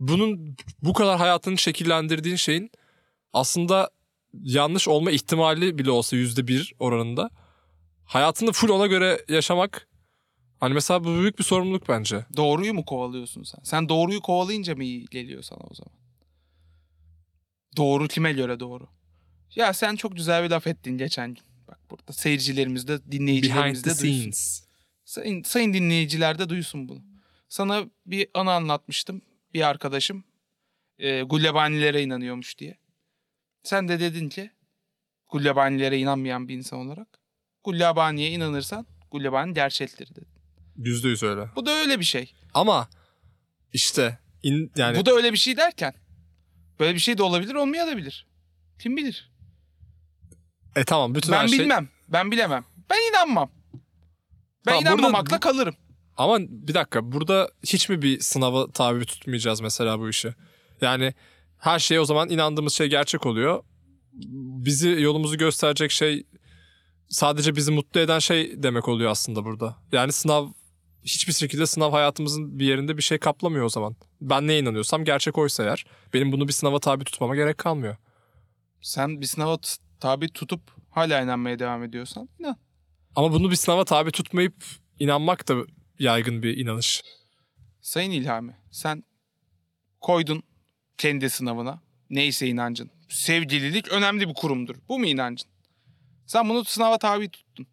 Bunun 0.00 0.56
bu 0.82 0.92
kadar 0.92 1.18
hayatını 1.18 1.58
şekillendirdiğin 1.58 2.36
şeyin 2.36 2.70
aslında 3.32 3.90
yanlış 4.42 4.88
olma 4.88 5.10
ihtimali 5.10 5.78
bile 5.78 5.90
olsa 5.90 6.16
yüzde 6.16 6.48
bir 6.48 6.74
oranında 6.78 7.30
hayatını 8.04 8.52
full 8.52 8.68
ona 8.68 8.86
göre 8.86 9.24
yaşamak 9.28 9.88
hani 10.60 10.74
mesela 10.74 11.04
bu 11.04 11.08
büyük 11.08 11.38
bir 11.38 11.44
sorumluluk 11.44 11.88
bence. 11.88 12.26
Doğruyu 12.36 12.74
mu 12.74 12.84
kovalıyorsun 12.84 13.42
sen? 13.42 13.58
Sen 13.62 13.88
doğruyu 13.88 14.20
kovalayınca 14.20 14.74
mı 14.74 14.84
iyi 14.84 15.04
geliyor 15.04 15.42
sana 15.42 15.60
o 15.70 15.74
zaman? 15.74 15.92
Doğru 17.76 18.08
kime 18.08 18.32
göre 18.32 18.60
doğru? 18.60 18.86
Ya 19.54 19.72
sen 19.72 19.96
çok 19.96 20.16
güzel 20.16 20.44
bir 20.44 20.50
laf 20.50 20.66
ettin 20.66 20.98
geçen 20.98 21.34
gün. 21.34 21.44
Bak 21.68 21.78
burada 21.90 22.12
seyircilerimiz 22.12 22.88
de 22.88 23.12
dinleyicilerimiz 23.12 23.84
de 23.84 23.90
duysun. 24.02 24.32
Sayın, 25.04 25.42
sayın 25.42 25.74
dinleyiciler 25.74 26.38
de 26.38 26.48
duysun 26.48 26.88
bunu. 26.88 27.02
Sana 27.48 27.84
bir 28.06 28.28
anı 28.34 28.52
anlatmıştım. 28.52 29.22
Bir 29.54 29.68
arkadaşım 29.68 30.24
e, 30.98 31.22
gullebanilere 31.22 32.02
inanıyormuş 32.02 32.58
diye. 32.58 32.78
Sen 33.62 33.88
de 33.88 34.00
dedin 34.00 34.28
ki 34.28 34.50
gullebanilere 35.28 35.98
inanmayan 35.98 36.48
bir 36.48 36.54
insan 36.54 36.78
olarak 36.78 37.08
gullebaniye 37.64 38.30
inanırsan 38.30 38.86
gullebani 39.10 39.54
gerçektir 39.54 40.10
dedin. 40.10 40.28
Yüzde 40.76 41.08
yüz 41.08 41.22
öyle. 41.22 41.50
Bu 41.56 41.66
da 41.66 41.70
öyle 41.70 42.00
bir 42.00 42.04
şey. 42.04 42.32
Ama 42.54 42.88
işte 43.72 44.18
in, 44.42 44.72
yani 44.76 44.98
Bu 44.98 45.06
da 45.06 45.12
öyle 45.12 45.32
bir 45.32 45.38
şey 45.38 45.56
derken 45.56 45.94
böyle 46.80 46.94
bir 46.94 47.00
şey 47.00 47.18
de 47.18 47.22
olabilir 47.22 47.54
olmayabilir. 47.54 48.26
Kim 48.78 48.96
bilir? 48.96 49.30
E 50.76 50.84
tamam 50.84 51.14
bütün 51.14 51.32
ben 51.32 51.38
her 51.38 51.48
şey 51.48 51.58
bilmem. 51.58 51.88
Ben 52.08 52.30
bilemem. 52.30 52.64
Ben 52.90 53.10
inanmam. 53.10 53.50
Ben 54.66 54.72
Tamam, 54.72 54.84
burada 54.84 54.94
inanmamakla 54.94 55.36
bu- 55.36 55.40
kalırım. 55.40 55.74
Ama 56.16 56.38
bir 56.40 56.74
dakika 56.74 57.12
burada 57.12 57.50
hiç 57.62 57.88
mi 57.88 58.02
bir 58.02 58.20
sınava 58.20 58.70
tabi 58.70 59.06
tutmayacağız 59.06 59.60
mesela 59.60 60.00
bu 60.00 60.08
işi? 60.08 60.34
Yani 60.80 61.14
her 61.58 61.78
şey 61.78 61.98
o 61.98 62.04
zaman 62.04 62.30
inandığımız 62.30 62.72
şey 62.72 62.86
gerçek 62.86 63.26
oluyor. 63.26 63.62
Bizi 64.64 64.88
yolumuzu 64.88 65.38
gösterecek 65.38 65.90
şey 65.90 66.26
sadece 67.08 67.56
bizi 67.56 67.72
mutlu 67.72 68.00
eden 68.00 68.18
şey 68.18 68.62
demek 68.62 68.88
oluyor 68.88 69.10
aslında 69.10 69.44
burada. 69.44 69.76
Yani 69.92 70.12
sınav 70.12 70.48
hiçbir 71.02 71.32
şekilde 71.32 71.66
sınav 71.66 71.92
hayatımızın 71.92 72.58
bir 72.58 72.66
yerinde 72.66 72.96
bir 72.96 73.02
şey 73.02 73.18
kaplamıyor 73.18 73.64
o 73.64 73.68
zaman. 73.68 73.96
Ben 74.20 74.46
neye 74.46 74.60
inanıyorsam 74.60 75.04
gerçek 75.04 75.38
oysa 75.38 75.64
eğer 75.64 75.84
benim 76.14 76.32
bunu 76.32 76.48
bir 76.48 76.52
sınava 76.52 76.78
tabi 76.78 77.04
tutmama 77.04 77.36
gerek 77.36 77.58
kalmıyor. 77.58 77.96
Sen 78.82 79.20
bir 79.20 79.26
sınava 79.26 79.58
tabi 80.00 80.28
tutup 80.28 80.60
hala 80.90 81.22
inanmaya 81.22 81.58
devam 81.58 81.82
ediyorsan 81.84 82.28
inan. 82.38 82.56
Ama 83.14 83.32
bunu 83.32 83.50
bir 83.50 83.56
sınava 83.56 83.84
tabi 83.84 84.10
tutmayıp 84.10 84.54
inanmak 84.98 85.48
da 85.48 85.54
yaygın 85.98 86.42
bir 86.42 86.56
inanış. 86.56 87.02
Sayın 87.80 88.10
İlhami 88.10 88.56
sen 88.70 89.04
koydun 90.00 90.42
kendi 90.98 91.30
sınavına 91.30 91.80
neyse 92.10 92.46
inancın. 92.46 92.90
Sevgililik 93.08 93.88
önemli 93.88 94.28
bir 94.28 94.34
kurumdur. 94.34 94.76
Bu 94.88 94.98
mu 94.98 95.06
inancın? 95.06 95.50
Sen 96.26 96.48
bunu 96.48 96.64
sınava 96.64 96.98
tabi 96.98 97.28
tuttun. 97.28 97.66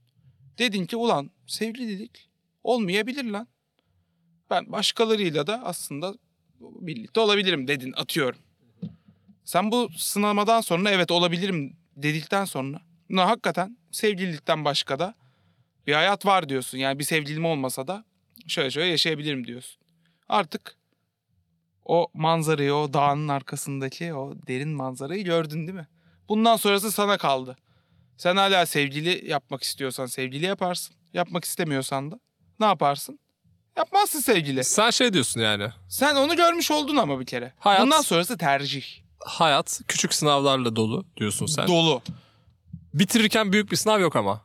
Dedin 0.57 0.85
ki 0.85 0.95
ulan 0.95 1.31
sevgililik 1.47 2.29
olmayabilir 2.63 3.25
lan. 3.25 3.47
Ben 4.49 4.71
başkalarıyla 4.71 5.47
da 5.47 5.63
aslında 5.65 6.15
birlikte 6.59 7.19
olabilirim 7.19 7.67
dedin 7.67 7.93
atıyorum. 7.95 8.39
Sen 9.43 9.71
bu 9.71 9.89
sınamadan 9.97 10.61
sonra 10.61 10.91
evet 10.91 11.11
olabilirim 11.11 11.77
dedikten 11.95 12.45
sonra 12.45 12.81
ne 13.09 13.21
hakikaten 13.21 13.77
sevgililikten 13.91 14.65
başka 14.65 14.99
da 14.99 15.13
bir 15.87 15.93
hayat 15.93 16.25
var 16.25 16.49
diyorsun. 16.49 16.77
Yani 16.77 16.99
bir 16.99 17.03
sevgilim 17.03 17.45
olmasa 17.45 17.87
da 17.87 18.05
şöyle 18.47 18.71
şöyle 18.71 18.87
yaşayabilirim 18.89 19.47
diyorsun. 19.47 19.81
Artık 20.29 20.75
o 21.85 22.07
manzarayı, 22.13 22.73
o 22.73 22.93
dağın 22.93 23.27
arkasındaki 23.27 24.13
o 24.13 24.33
derin 24.47 24.69
manzarayı 24.69 25.23
gördün 25.23 25.57
değil 25.67 25.77
mi? 25.77 25.87
Bundan 26.29 26.55
sonrası 26.55 26.91
sana 26.91 27.17
kaldı. 27.17 27.57
Sen 28.17 28.35
hala 28.35 28.65
sevgili 28.65 29.29
yapmak 29.31 29.63
istiyorsan 29.63 30.05
sevgili 30.05 30.45
yaparsın. 30.45 30.95
Yapmak 31.13 31.45
istemiyorsan 31.45 32.11
da 32.11 32.19
ne 32.59 32.65
yaparsın? 32.65 33.19
Yapmazsın 33.77 34.19
sevgili. 34.19 34.63
Sen 34.63 34.89
şey 34.89 35.13
diyorsun 35.13 35.41
yani. 35.41 35.67
Sen 35.89 36.15
onu 36.15 36.35
görmüş 36.35 36.71
oldun 36.71 36.95
ama 36.95 37.19
bir 37.19 37.25
kere. 37.25 37.53
Hayat- 37.59 37.81
Bundan 37.81 38.01
sonrası 38.01 38.37
tercih. 38.37 38.83
Hayat 39.25 39.81
küçük 39.87 40.13
sınavlarla 40.13 40.75
dolu 40.75 41.05
diyorsun 41.17 41.45
sen. 41.45 41.67
Dolu. 41.67 42.01
Bitirirken 42.93 43.51
büyük 43.53 43.71
bir 43.71 43.75
sınav 43.75 43.99
yok 43.99 44.15
ama. 44.15 44.41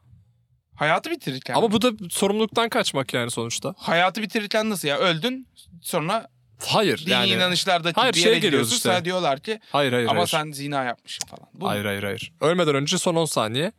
Hayatı 0.74 1.10
bitirirken. 1.10 1.54
Ama 1.54 1.72
bu 1.72 1.82
da 1.82 1.92
sorumluluktan 2.10 2.68
kaçmak 2.68 3.14
yani 3.14 3.30
sonuçta. 3.30 3.74
Hayatı 3.78 4.22
bitirirken 4.22 4.70
nasıl 4.70 4.88
ya? 4.88 4.98
Öldün 4.98 5.48
sonra 5.82 6.28
Hayır 6.66 6.98
dini 6.98 7.10
yani. 7.10 7.30
inanışlarda 7.30 7.92
Hayır, 7.94 8.14
bir 8.14 8.18
şeye 8.20 8.28
yere 8.28 8.38
geliyoruz 8.38 8.72
işte. 8.72 8.88
Sana 8.88 9.04
diyorlar 9.04 9.40
ki 9.40 9.60
Hayır 9.72 9.92
hayır 9.92 10.06
ama 10.06 10.16
hayır. 10.16 10.28
sen 10.28 10.50
zina 10.52 10.84
yapmışsın 10.84 11.26
falan. 11.28 11.48
Bu 11.54 11.68
Hayır 11.68 11.84
hayır 11.84 12.02
hayır. 12.02 12.32
Ölmeden 12.40 12.74
önce 12.74 12.98
son 12.98 13.14
10 13.14 13.24
saniye 13.24 13.72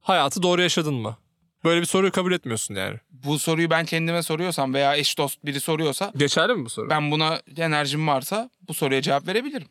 hayatı 0.00 0.42
doğru 0.42 0.62
yaşadın 0.62 0.94
mı? 0.94 1.16
Böyle 1.64 1.80
bir 1.80 1.86
soruyu 1.86 2.12
kabul 2.12 2.32
etmiyorsun 2.32 2.74
yani. 2.74 2.98
bu 3.10 3.38
soruyu 3.38 3.70
ben 3.70 3.84
kendime 3.84 4.22
soruyorsam 4.22 4.74
veya 4.74 4.96
eş 4.96 5.18
dost 5.18 5.44
biri 5.44 5.60
soruyorsa 5.60 6.12
Geçerli 6.16 6.54
mi 6.54 6.64
bu 6.64 6.70
soru? 6.70 6.90
ben 6.90 7.10
buna 7.10 7.40
enerjim 7.56 8.08
varsa 8.08 8.50
bu 8.68 8.74
soruya 8.74 9.02
cevap 9.02 9.26
verebilirim. 9.26 9.68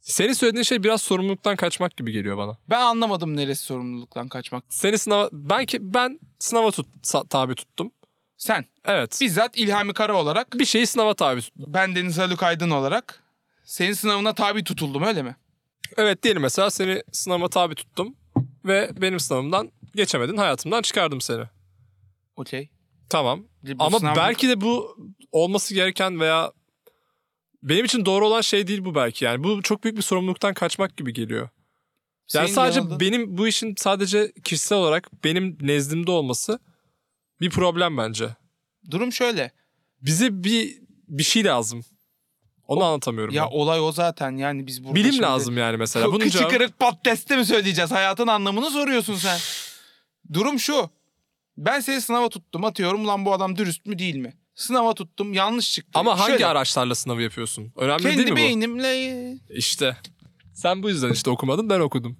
Senin 0.00 0.32
söylediğin 0.32 0.62
şey 0.62 0.82
biraz 0.82 1.02
sorumluluktan 1.02 1.56
kaçmak 1.56 1.96
gibi 1.96 2.12
geliyor 2.12 2.36
bana. 2.36 2.58
Ben 2.70 2.80
anlamadım 2.80 3.36
neresi 3.36 3.62
sorumluluktan 3.62 4.28
kaçmak. 4.28 4.64
Seni 4.68 4.98
sınava 4.98 5.28
ben 5.32 5.66
ki 5.66 5.78
ben 5.94 6.20
sınava 6.38 6.70
tut, 6.70 6.86
sa- 7.02 7.28
tabi 7.28 7.54
tuttum. 7.54 7.92
Sen 8.36 8.64
Evet. 8.84 9.18
bizzat 9.20 9.56
İlhami 9.58 9.92
Kara 9.92 10.16
olarak 10.16 10.58
Bir 10.58 10.64
şeyi 10.64 10.86
sınava 10.86 11.14
tabi 11.14 11.40
tuttum. 11.40 11.64
ben 11.68 11.94
Deniz 11.94 12.18
Haluk 12.18 12.42
Aydın 12.42 12.70
olarak 12.70 13.22
senin 13.64 13.92
sınavına 13.92 14.34
tabi 14.34 14.64
tutuldum 14.64 15.02
öyle 15.02 15.22
mi? 15.22 15.36
Evet 15.96 16.22
diyelim 16.22 16.42
mesela 16.42 16.70
seni 16.70 17.02
sınava 17.12 17.48
tabi 17.48 17.74
tuttum 17.74 18.16
ve 18.64 18.90
benim 19.00 19.20
sınavımdan 19.20 19.72
geçemedin 19.94 20.36
hayatımdan 20.36 20.82
çıkardım 20.82 21.20
seni. 21.20 21.44
Okey. 22.36 22.70
Tamam. 23.08 23.44
Bu 23.62 23.84
Ama 23.84 23.96
sınav- 23.98 24.16
belki 24.16 24.48
de 24.48 24.60
bu 24.60 24.96
olması 25.32 25.74
gereken 25.74 26.20
veya 26.20 26.52
benim 27.62 27.84
için 27.84 28.06
doğru 28.06 28.26
olan 28.26 28.40
şey 28.40 28.66
değil 28.66 28.84
bu 28.84 28.94
belki 28.94 29.24
yani. 29.24 29.44
Bu 29.44 29.62
çok 29.62 29.84
büyük 29.84 29.96
bir 29.96 30.02
sorumluluktan 30.02 30.54
kaçmak 30.54 30.96
gibi 30.96 31.12
geliyor. 31.12 31.48
Yani 32.34 32.44
Senin 32.46 32.54
sadece 32.54 32.80
yanında- 32.80 33.00
benim 33.00 33.38
bu 33.38 33.48
işin 33.48 33.74
sadece 33.78 34.32
kişisel 34.44 34.78
olarak 34.78 35.24
benim 35.24 35.58
nezdimde 35.60 36.10
olması 36.10 36.58
bir 37.40 37.50
problem 37.50 37.96
bence. 37.98 38.28
Durum 38.90 39.12
şöyle. 39.12 39.52
Bize 40.02 40.44
bir 40.44 40.78
bir 41.08 41.22
şey 41.22 41.44
lazım. 41.44 41.84
Onu 42.66 42.84
anlatamıyorum. 42.84 43.34
Ya 43.34 43.44
ben. 43.44 43.50
olay 43.56 43.80
o 43.80 43.92
zaten 43.92 44.36
yani 44.36 44.66
biz 44.66 44.84
burada 44.84 44.94
Bilim 44.94 45.12
şimdi- 45.12 45.22
lazım 45.22 45.58
yani 45.58 45.76
mesela. 45.76 46.06
Bu 46.06 46.12
Bunun 46.12 46.24
kıçı 46.24 46.38
cevabı- 46.38 46.50
kırık 46.50 46.78
patateste 46.78 47.36
mi 47.36 47.44
söyleyeceğiz? 47.44 47.90
Hayatın 47.90 48.26
anlamını 48.26 48.70
soruyorsun 48.70 49.14
sen. 49.14 49.38
Durum 50.32 50.58
şu. 50.60 50.90
Ben 51.56 51.80
seni 51.80 52.00
sınava 52.00 52.28
tuttum 52.28 52.64
atıyorum 52.64 53.06
lan 53.06 53.24
bu 53.24 53.32
adam 53.32 53.56
dürüst 53.56 53.86
mü 53.86 53.98
değil 53.98 54.16
mi? 54.16 54.32
Sınava 54.60 54.94
tuttum 54.94 55.32
yanlış 55.32 55.72
çıktı. 55.72 55.90
Ama 55.94 56.18
hangi 56.18 56.30
Şöyle, 56.30 56.46
araçlarla 56.46 56.94
sınavı 56.94 57.22
yapıyorsun? 57.22 57.72
Önemli 57.76 58.04
değil 58.04 58.16
Kendi 58.16 58.30
mi 58.30 58.32
bu? 58.32 58.36
beynimle 58.36 59.38
İşte. 59.50 59.96
Sen 60.54 60.82
bu 60.82 60.88
yüzden 60.88 61.12
işte 61.12 61.30
okumadın 61.30 61.70
ben 61.70 61.80
okudum. 61.80 62.16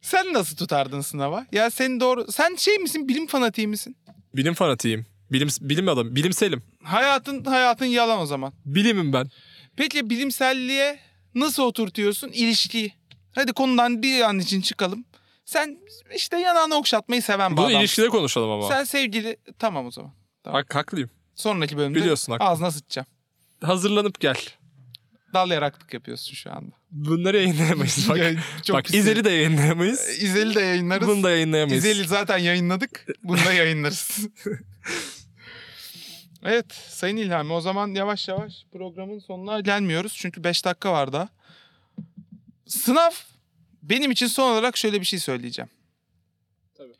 sen 0.00 0.32
nasıl 0.32 0.56
tutardın 0.56 1.00
sınava? 1.00 1.46
Ya 1.52 1.70
sen 1.70 2.00
doğru 2.00 2.32
sen 2.32 2.54
şey 2.56 2.78
misin 2.78 3.08
bilim 3.08 3.26
fanatiği 3.26 3.66
misin? 3.66 3.96
Bilim 4.36 4.54
fanatiyim. 4.54 5.06
Bilim, 5.32 5.48
bilim 5.60 5.88
adamı. 5.88 6.14
Bilimselim. 6.16 6.62
Hayatın 6.82 7.44
hayatın 7.44 7.84
yalan 7.86 8.18
o 8.20 8.26
zaman. 8.26 8.52
Bilimim 8.64 9.12
ben. 9.12 9.30
Peki 9.76 10.10
bilimselliğe 10.10 10.98
nasıl 11.34 11.62
oturtuyorsun 11.62 12.28
ilişkiyi? 12.28 12.92
Hadi 13.34 13.52
konudan 13.52 14.02
bir 14.02 14.20
an 14.20 14.38
için 14.38 14.60
çıkalım. 14.60 15.04
Sen 15.44 15.78
işte 16.16 16.38
yanağını 16.38 16.74
okşatmayı 16.74 17.22
seven 17.22 17.52
bir 17.52 17.56
Bunu 17.56 17.64
adamsın. 17.64 17.80
ilişkide 17.80 18.08
konuşalım 18.08 18.50
ama. 18.50 18.68
Sen 18.68 18.84
sevgili 18.84 19.36
tamam 19.58 19.86
o 19.86 19.90
zaman. 19.90 20.12
Hak, 20.44 20.74
haklıyım. 20.74 21.10
Sonraki 21.38 21.76
bölümde 21.76 21.98
Biliyorsun 21.98 22.32
haklı. 22.32 22.44
ağzına 22.44 22.70
sıçacağım. 22.70 23.06
Hazırlanıp 23.64 24.20
gel. 24.20 24.36
Dal 25.34 25.50
yaraklık 25.50 25.94
yapıyorsun 25.94 26.34
şu 26.34 26.52
anda. 26.52 26.76
Bunları 26.90 27.36
yayınlayamayız. 27.36 28.08
Bak, 28.08 28.18
çok 28.64 28.76
bak 28.76 28.84
güzel. 28.84 28.98
İzel'i 28.98 29.24
de 29.24 29.30
yayınlayamayız. 29.30 30.08
İzel'i 30.08 30.54
de 30.54 30.60
yayınlarız. 30.60 31.08
Bunu 31.08 31.22
da 31.22 31.30
yayınlayamayız. 31.30 31.84
İzel'i 31.84 32.08
zaten 32.08 32.38
yayınladık. 32.38 33.06
Bunu 33.22 33.44
da 33.44 33.52
yayınlarız. 33.52 34.18
evet 36.44 36.72
Sayın 36.72 37.16
İlhami 37.16 37.52
o 37.52 37.60
zaman 37.60 37.88
yavaş 37.88 38.28
yavaş 38.28 38.64
programın 38.72 39.18
sonuna 39.18 39.60
gelmiyoruz. 39.60 40.14
Çünkü 40.16 40.44
5 40.44 40.64
dakika 40.64 40.92
var 40.92 41.12
daha. 41.12 41.28
Sınav 42.66 43.10
benim 43.82 44.10
için 44.10 44.26
son 44.26 44.52
olarak 44.52 44.76
şöyle 44.76 45.00
bir 45.00 45.06
şey 45.06 45.18
söyleyeceğim. 45.18 45.70
Tabii. 46.74 46.94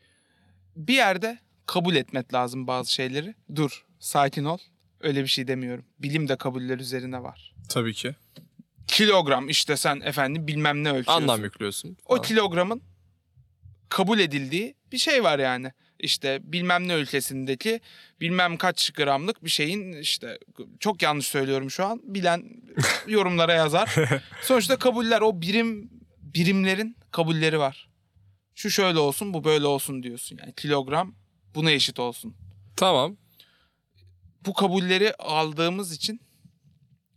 Bir 0.77 0.95
yerde 0.95 1.39
kabul 1.67 1.97
etmek 1.97 2.35
lazım 2.35 2.67
bazı 2.67 2.93
şeyleri. 2.93 3.35
Dur 3.55 3.88
sakin 4.01 4.45
ol. 4.45 4.59
Öyle 5.01 5.23
bir 5.23 5.29
şey 5.29 5.49
demiyorum. 5.49 5.85
Bilim 5.99 6.29
de 6.29 6.37
kabuller 6.37 6.79
üzerine 6.79 7.23
var. 7.23 7.55
Tabii 7.69 7.95
ki. 7.95 8.15
Kilogram 8.87 9.49
işte 9.49 9.77
sen 9.77 10.01
efendim 10.01 10.47
bilmem 10.47 10.85
ne 10.85 10.89
ölçüyorsun. 10.91 11.23
Anlam 11.23 11.43
yüklüyorsun. 11.45 11.97
O 12.05 12.21
kilogramın 12.21 12.83
kabul 13.89 14.19
edildiği 14.19 14.75
bir 14.93 14.99
şey 14.99 15.25
var 15.25 15.39
yani. 15.39 15.73
İşte 15.99 16.39
bilmem 16.43 16.89
ne 16.89 16.95
ülkesindeki 16.95 17.81
bilmem 18.21 18.57
kaç 18.57 18.91
gramlık 18.91 19.45
bir 19.45 19.51
şeyin 19.51 19.93
işte 19.93 20.39
çok 20.81 21.03
yanlış 21.03 21.27
söylüyorum 21.27 21.71
şu 21.71 21.85
an. 21.85 22.01
Bilen 22.05 22.45
yorumlara 23.07 23.53
yazar. 23.53 23.95
Sonuçta 24.43 24.77
kabuller 24.77 25.21
o 25.21 25.41
birim 25.41 25.91
birimlerin 26.21 26.97
kabulleri 27.11 27.59
var. 27.59 27.89
Şu 28.55 28.71
şöyle 28.71 28.99
olsun 28.99 29.35
bu 29.35 29.45
böyle 29.45 29.67
olsun 29.67 30.03
diyorsun. 30.03 30.39
Yani 30.41 30.55
kilogram 30.55 31.15
buna 31.55 31.71
eşit 31.71 31.99
olsun. 31.99 32.37
Tamam. 32.77 33.17
Bu 34.49 34.53
kabulleri 34.53 35.15
aldığımız 35.15 35.93
için 35.93 36.21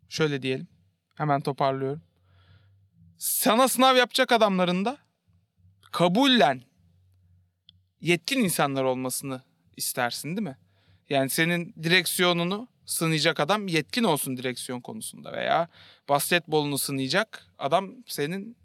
şöyle 0.10 0.42
diyelim. 0.42 0.68
Hemen 1.16 1.42
toparlıyorum. 1.42 2.02
Sana 3.18 3.68
sınav 3.68 3.96
yapacak 3.96 4.32
adamların 4.32 4.86
da 4.86 4.98
kabullen 5.92 6.62
yetkin 8.02 8.40
insanlar 8.40 8.84
olmasını 8.84 9.42
istersin 9.78 10.30
değil 10.38 10.48
mi? 10.48 10.58
Yani 11.10 11.30
senin 11.30 11.74
direksiyonunu 11.84 12.68
sınayacak 12.86 13.40
adam 13.40 13.68
yetkin 13.68 14.04
olsun 14.04 14.38
direksiyon 14.38 14.82
konusunda 14.82 15.34
veya 15.34 15.68
basketbolunu 16.10 16.78
sınayacak 16.78 17.48
adam 17.58 17.92
senin 18.08 18.58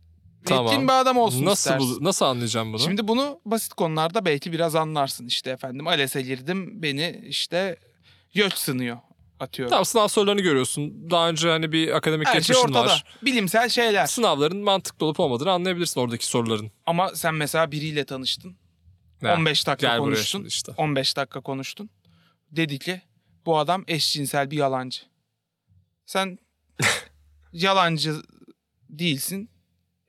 Tamam. 0.44 0.66
yetkin 0.66 0.88
bir 0.88 0.92
adam 1.00 1.16
olsun 1.16 1.44
Nasıl 1.44 1.70
istersin. 1.70 2.00
bu, 2.00 2.04
nasıl 2.04 2.24
anlayacağım 2.26 2.72
bunu? 2.72 2.80
Şimdi 2.80 3.08
bunu 3.08 3.40
basit 3.44 3.74
konularda 3.74 4.24
belki 4.24 4.52
biraz 4.52 4.74
anlarsın 4.74 5.26
işte 5.26 5.50
efendim. 5.50 5.86
ALES'e 5.86 6.22
girdim 6.22 6.82
beni 6.82 7.22
işte 7.26 7.76
göç 8.36 8.54
sınıyor 8.54 8.98
atıyorum. 9.40 9.70
Tamam 9.70 9.84
sınav 9.84 10.08
sorularını 10.08 10.40
görüyorsun. 10.40 11.10
Daha 11.10 11.28
önce 11.28 11.48
hani 11.48 11.72
bir 11.72 11.96
akademik 11.96 12.26
Her 12.26 12.32
şey 12.32 12.38
geçmişin 12.40 12.62
ortada. 12.68 12.84
var. 12.84 13.04
Bilimsel 13.22 13.68
şeyler. 13.68 14.06
Sınavların 14.06 14.58
mantıklı 14.58 15.06
olup 15.06 15.20
olmadığını 15.20 15.50
anlayabilirsin 15.52 16.00
oradaki 16.00 16.26
soruların. 16.26 16.70
Ama 16.86 17.08
sen 17.14 17.34
mesela 17.34 17.72
biriyle 17.72 18.04
tanıştın. 18.04 18.56
Ya, 19.22 19.34
15 19.34 19.66
dakika 19.66 19.88
Gel 19.88 19.98
konuştun. 19.98 20.44
işte. 20.44 20.72
15 20.76 21.16
dakika 21.16 21.40
konuştun. 21.40 21.90
Dedi 22.50 22.78
ki 22.78 23.02
bu 23.46 23.58
adam 23.58 23.84
eşcinsel 23.88 24.50
bir 24.50 24.56
yalancı. 24.56 25.00
Sen 26.06 26.38
yalancı 27.52 28.14
değilsin. 28.88 29.50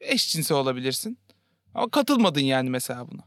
Eşcinsel 0.02 0.58
olabilirsin. 0.58 1.20
Ama 1.74 1.90
katılmadın 1.90 2.42
yani 2.42 2.70
mesela 2.70 3.12
buna. 3.12 3.22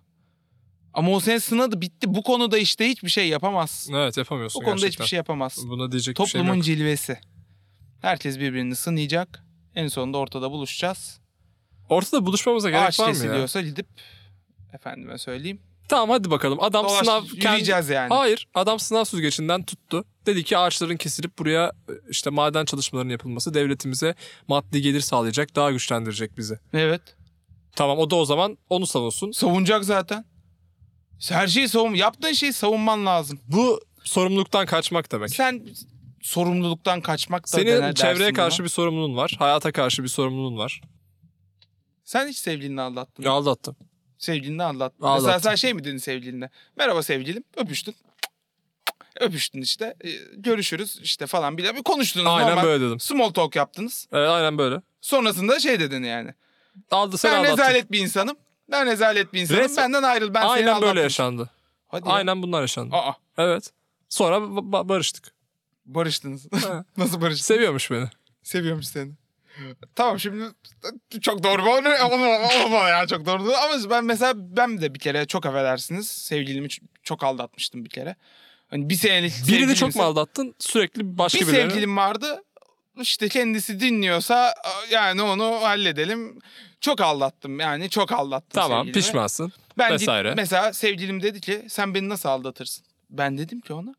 Ama 0.94 1.10
o 1.10 1.20
seni 1.20 1.40
sınadı 1.40 1.80
bitti. 1.80 2.14
Bu 2.14 2.22
konuda 2.22 2.58
işte 2.58 2.88
hiçbir 2.88 3.08
şey 3.08 3.28
yapamazsın. 3.28 3.94
Evet 3.94 4.16
yapamıyorsun 4.16 4.60
Bu 4.60 4.64
konuda 4.64 4.80
gerçekten. 4.80 5.04
hiçbir 5.04 5.08
şey 5.08 5.16
yapamazsın. 5.16 5.70
Buna 5.70 5.92
diyecek 5.92 6.18
bir 6.18 6.26
şey 6.26 6.40
Toplumun 6.40 6.54
yok. 6.56 6.64
cilvesi. 6.64 7.18
Herkes 8.02 8.38
birbirini 8.38 8.76
sınayacak. 8.76 9.44
En 9.74 9.88
sonunda 9.88 10.18
ortada 10.18 10.50
buluşacağız. 10.50 11.20
Ortada 11.88 12.26
buluşmamıza 12.26 12.70
gerek 12.70 12.82
Ağaç 12.84 13.00
var 13.00 13.04
mı 13.04 13.16
ya? 13.16 13.22
kesiliyorsa 13.22 13.60
gidip 13.60 13.86
efendime 14.72 15.18
söyleyeyim. 15.18 15.60
Tamam 15.88 16.10
hadi 16.10 16.30
bakalım. 16.30 16.60
Adam 16.62 16.84
Dolaş, 16.84 16.98
sınav 16.98 17.24
kendi... 17.24 17.46
yürüyeceğiz 17.46 17.88
yani. 17.88 18.08
Hayır 18.14 18.48
adam 18.54 18.78
sınav 18.78 19.04
süzgecinden 19.04 19.62
tuttu. 19.62 20.04
Dedi 20.26 20.44
ki 20.44 20.58
ağaçların 20.58 20.96
kesilip 20.96 21.38
buraya 21.38 21.66
e, 21.88 21.92
işte 22.10 22.30
maden 22.30 22.64
çalışmalarının 22.64 23.12
yapılması 23.12 23.54
devletimize 23.54 24.14
maddi 24.48 24.82
gelir 24.82 25.00
sağlayacak, 25.00 25.56
daha 25.56 25.70
güçlendirecek 25.70 26.36
bizi. 26.38 26.58
Evet. 26.72 27.02
Tamam 27.76 27.98
o 27.98 28.10
da 28.10 28.16
o 28.16 28.24
zaman 28.24 28.58
onu 28.70 28.86
savunsun. 28.86 29.30
Savunacak 29.30 29.84
zaten. 29.84 30.24
Her 31.28 31.46
şeyi 31.46 31.68
savun. 31.68 31.94
Yaptığın 31.94 32.32
şeyi 32.32 32.52
savunman 32.52 33.06
lazım. 33.06 33.40
Bu 33.48 33.80
sorumluluktan 34.04 34.66
kaçmak 34.66 35.12
demek. 35.12 35.30
Sen 35.30 35.66
sorumluluktan 36.22 37.00
kaçmak 37.00 37.42
da 37.42 37.46
Senin 37.46 37.92
çevreye 37.94 38.32
karşı 38.32 38.58
buna. 38.58 38.64
bir 38.64 38.70
sorumluluğun 38.70 39.16
var. 39.16 39.34
Hayata 39.38 39.72
karşı 39.72 40.02
bir 40.02 40.08
sorumluluğun 40.08 40.58
var. 40.58 40.80
Sen 42.04 42.28
hiç 42.28 42.36
sevgilini 42.38 42.80
aldattın. 42.80 43.24
mı? 43.24 43.30
Aldattım. 43.30 43.76
Sevgilini 44.18 44.62
aldattın. 44.62 45.04
Aldattım. 45.04 45.26
Mesela 45.26 45.40
sen 45.40 45.54
şey 45.54 45.74
mi 45.74 45.84
dedin 45.84 45.98
sevgiline? 45.98 46.50
Merhaba 46.76 47.02
sevgilim. 47.02 47.44
Öpüştün. 47.56 47.94
Öpüştün 49.20 49.60
işte. 49.62 49.94
Ee, 50.04 50.10
Görüşürüz 50.36 50.98
işte 51.02 51.26
falan. 51.26 51.58
Bir, 51.58 51.74
bir 51.76 51.82
konuştunuz. 51.82 52.26
Aynen 52.26 52.50
normal. 52.50 52.64
böyle 52.64 52.84
dedim. 52.86 53.00
Small 53.00 53.30
talk 53.30 53.56
yaptınız. 53.56 54.08
Evet, 54.12 54.28
aynen 54.28 54.58
böyle. 54.58 54.82
Sonrasında 55.00 55.60
şey 55.60 55.80
dedin 55.80 56.02
yani. 56.02 56.34
Aldı 56.90 57.18
sen 57.18 57.32
ben 57.32 57.38
aldattın. 57.38 57.52
rezalet 57.52 57.92
bir 57.92 57.98
insanım. 57.98 58.36
Ben 58.70 58.86
rezalet 58.86 59.32
bir 59.32 59.40
insanım. 59.40 59.62
Resmen- 59.62 59.76
Benden 59.84 60.02
ayrıl. 60.02 60.34
Ben 60.34 60.40
seni 60.40 60.50
Aynen 60.50 60.82
böyle 60.82 61.00
yaşandı. 61.00 61.50
Hadi 61.88 62.08
ya. 62.08 62.14
Aynen 62.14 62.42
bunlar 62.42 62.60
yaşandı. 62.60 62.96
Aa 62.96 63.12
Evet. 63.38 63.70
Sonra 64.08 64.36
ba- 64.36 64.70
ba- 64.72 64.88
barıştık. 64.88 65.34
barıştınız. 65.86 66.46
Ha. 66.64 66.84
Nasıl 66.96 67.20
barıştınız? 67.20 67.46
Seviyormuş 67.46 67.90
beni. 67.90 68.08
Seviyormuş 68.42 68.86
seni. 68.86 69.12
Tamam 69.94 70.20
şimdi 70.20 70.44
çok 71.20 71.42
doğru 71.42 71.62
mu? 71.62 71.70
Olma 72.64 72.78
ya 72.88 73.06
çok 73.06 73.26
doğru. 73.26 73.42
Ama 73.42 73.90
ben 73.90 74.04
mesela 74.04 74.32
ben 74.36 74.80
de 74.80 74.94
bir 74.94 74.98
kere 74.98 75.26
çok 75.26 75.46
affedersiniz 75.46 76.08
sevgilimi 76.08 76.66
ç- 76.66 76.82
çok 77.02 77.24
aldatmıştım 77.24 77.84
bir 77.84 77.90
kere. 77.90 78.16
Hani 78.68 78.88
bir 78.90 78.94
senelik 78.94 79.32
Birini 79.48 79.74
çok 79.74 79.96
mu 79.96 80.02
aldattın? 80.02 80.54
Sürekli 80.58 81.18
başka 81.18 81.40
Bir 81.40 81.46
birileri. 81.46 81.70
sevgilim 81.70 81.96
vardı. 81.96 82.42
İşte 83.00 83.28
kendisi 83.28 83.80
dinliyorsa 83.80 84.54
yani 84.90 85.22
onu 85.22 85.44
halledelim. 85.44 86.38
Çok 86.80 87.00
aldattım 87.00 87.60
yani 87.60 87.90
çok 87.90 88.12
aldattım 88.12 88.62
Tamam 88.62 88.86
sevgilimi. 88.86 89.04
pişmansın. 89.04 89.52
Ben 89.78 89.92
vesaire. 89.92 90.34
mesela 90.36 90.72
sevgilim 90.72 91.22
dedi 91.22 91.40
ki 91.40 91.64
sen 91.68 91.94
beni 91.94 92.08
nasıl 92.08 92.28
aldatırsın? 92.28 92.86
Ben 93.10 93.38
dedim 93.38 93.60
ki 93.60 93.72
ona 93.72 93.94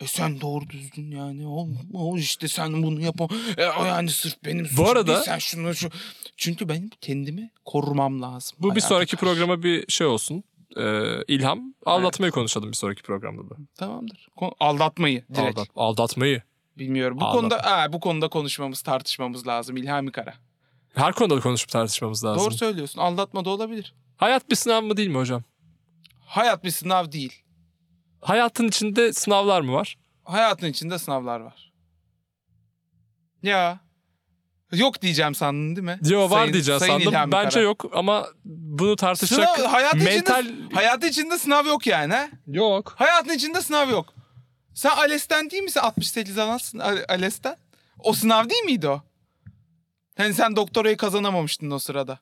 e 0.00 0.06
sen 0.06 0.40
doğru 0.40 0.70
düzgün 0.70 1.10
yani 1.10 1.46
o, 1.48 1.68
o 1.94 2.18
işte 2.18 2.48
sen 2.48 2.82
bunu 2.82 3.00
yapam. 3.00 3.28
E, 3.56 3.66
o 3.66 3.84
yani 3.84 4.10
sırf 4.10 4.44
benim 4.44 4.66
suçum 4.66 4.86
arada- 4.86 5.06
değil, 5.06 5.18
sen 5.24 5.38
şunu 5.38 5.74
şu. 5.74 5.90
Çünkü 6.36 6.68
benim 6.68 6.90
kendimi 7.00 7.50
korumam 7.64 8.22
lazım. 8.22 8.58
Bu 8.60 8.76
bir 8.76 8.80
sonraki 8.80 9.16
programa 9.16 9.62
bir 9.62 9.92
şey 9.92 10.06
olsun. 10.06 10.44
Ee, 10.76 11.22
ilham. 11.28 11.74
Aldatmayı 11.86 12.32
konuşalım 12.32 12.72
bir 12.72 12.76
sonraki 12.76 13.02
programda 13.02 13.50
da. 13.50 13.54
Tamamdır. 13.74 14.28
Aldatmayı 14.60 15.24
direkt. 15.34 15.58
Aldat, 15.58 15.68
aldatmayı. 15.76 16.42
Bilmiyorum. 16.80 17.18
Bu 17.20 17.24
Aldat- 17.24 17.32
konuda 17.40 17.62
ha, 17.64 17.92
bu 17.92 18.00
konuda 18.00 18.28
konuşmamız, 18.28 18.82
tartışmamız 18.82 19.46
lazım 19.46 19.76
İlhami 19.76 20.12
Kara. 20.12 20.34
Her 20.94 21.12
konuda 21.12 21.36
da 21.36 21.40
konuşup 21.40 21.68
tartışmamız 21.70 22.24
lazım. 22.24 22.44
Doğru 22.44 22.54
söylüyorsun. 22.54 23.00
Aldatma 23.00 23.44
da 23.44 23.50
olabilir. 23.50 23.94
Hayat 24.16 24.50
bir 24.50 24.54
sınav 24.56 24.82
mı 24.82 24.96
değil 24.96 25.08
mi 25.08 25.16
hocam? 25.18 25.42
Hayat 26.26 26.64
bir 26.64 26.70
sınav 26.70 27.12
değil. 27.12 27.42
Hayatın 28.20 28.68
içinde 28.68 29.12
sınavlar 29.12 29.60
mı 29.60 29.72
var? 29.72 29.96
Hayatın 30.24 30.66
içinde 30.66 30.98
sınavlar 30.98 31.40
var. 31.40 31.72
Ya. 33.42 33.80
Yok 34.72 35.02
diyeceğim 35.02 35.34
sandın 35.34 35.76
değil 35.76 35.84
mi? 35.84 35.98
Yo 36.10 36.30
var 36.30 36.38
Sayın- 36.38 36.52
diyeceğim 36.52 36.78
Sayın 36.80 36.92
sandım. 36.92 37.08
İlhami 37.12 37.32
Bence 37.32 37.54
Kara. 37.54 37.64
yok 37.64 37.84
ama 37.94 38.26
bunu 38.44 38.96
tartışacak 38.96 39.56
Sınav, 39.56 39.68
hayatın, 39.68 40.02
mental... 40.02 40.44
içinde, 40.44 40.74
hayatın 40.74 41.08
içinde 41.08 41.38
sınav 41.38 41.66
yok 41.66 41.86
yani 41.86 42.14
ha? 42.14 42.28
Yok. 42.46 42.94
Hayatın 42.96 43.30
içinde 43.34 43.60
sınav 43.60 43.90
yok. 43.90 44.14
Sen 44.80 44.90
ALES'ten 44.90 45.50
değil 45.50 45.62
misin? 45.62 45.80
68 45.80 46.38
alansın 46.38 46.78
ALES'ten. 47.08 47.56
O 47.98 48.12
sınav 48.12 48.48
değil 48.48 48.64
miydi 48.64 48.88
o? 48.88 49.02
Hani 50.16 50.34
sen 50.34 50.56
doktorayı 50.56 50.96
kazanamamıştın 50.96 51.70
o 51.70 51.78
sırada. 51.78 52.18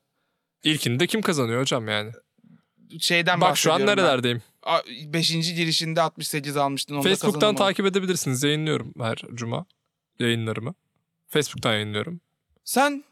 İlkinde 0.63 1.07
kim 1.07 1.23
kazanıyor 1.23 1.61
hocam 1.61 1.89
yani? 1.89 2.13
Şeyden 3.01 3.41
Bak 3.41 3.59
şu 3.59 3.73
an 3.73 3.81
ben. 3.81 3.87
nerelerdeyim. 3.87 4.43
A- 4.63 4.81
Beşinci 5.07 5.55
girişinde 5.55 6.03
68 6.03 6.57
almıştın. 6.57 7.03
Facebook'tan 7.03 7.55
takip 7.55 7.87
edebilirsiniz. 7.87 8.43
Yayınlıyorum 8.43 8.93
her 9.01 9.17
cuma 9.35 9.67
yayınlarımı. 10.19 10.75
Facebook'tan 11.29 11.73
yayınlıyorum. 11.73 12.21
Sen 12.65 13.05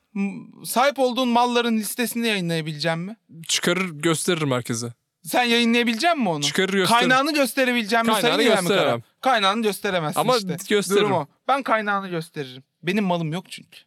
sahip 0.64 0.98
olduğun 0.98 1.28
malların 1.28 1.76
listesini 1.76 2.26
yayınlayabilecek 2.26 2.96
mi? 2.96 3.16
Çıkarır 3.48 3.90
gösteririm 3.90 4.50
herkese. 4.50 4.92
Sen 5.26 5.42
yayınlayabilecek 5.44 6.16
misin 6.16 6.26
onu? 6.30 6.42
Çıkarır 6.42 6.72
gösteririm. 6.72 7.08
Kaynağını 7.08 7.34
gösterebilecek 7.34 8.04
misin? 8.04 8.20
Kaynağını 8.20 8.42
İlhami 8.42 8.68
Kara? 8.68 8.76
gösteremem. 8.76 9.02
Kaynağını 9.20 9.62
gösteremezsin 9.62 10.20
Ama 10.20 10.36
işte. 10.36 10.56
gösteririm. 10.68 11.04
Durum 11.04 11.12
o. 11.16 11.26
Ben 11.48 11.62
kaynağını 11.62 12.08
gösteririm. 12.08 12.62
Benim 12.82 13.04
malım 13.04 13.32
yok 13.32 13.44
çünkü. 13.50 13.78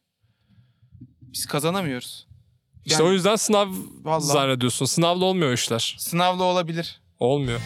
Biz 1.21 1.45
kazanamıyoruz. 1.45 2.27
İşte 2.85 3.03
Yani- 3.03 3.09
o 3.09 3.13
yüzden 3.13 3.35
sınav 3.35 3.67
Vallahi. 4.03 4.23
zannediyorsun. 4.25 4.85
Sınavla 4.85 5.25
olmuyor 5.25 5.53
işler. 5.53 5.95
Sınavla 5.99 6.43
olabilir. 6.43 7.01
Olmuyor. 7.19 7.59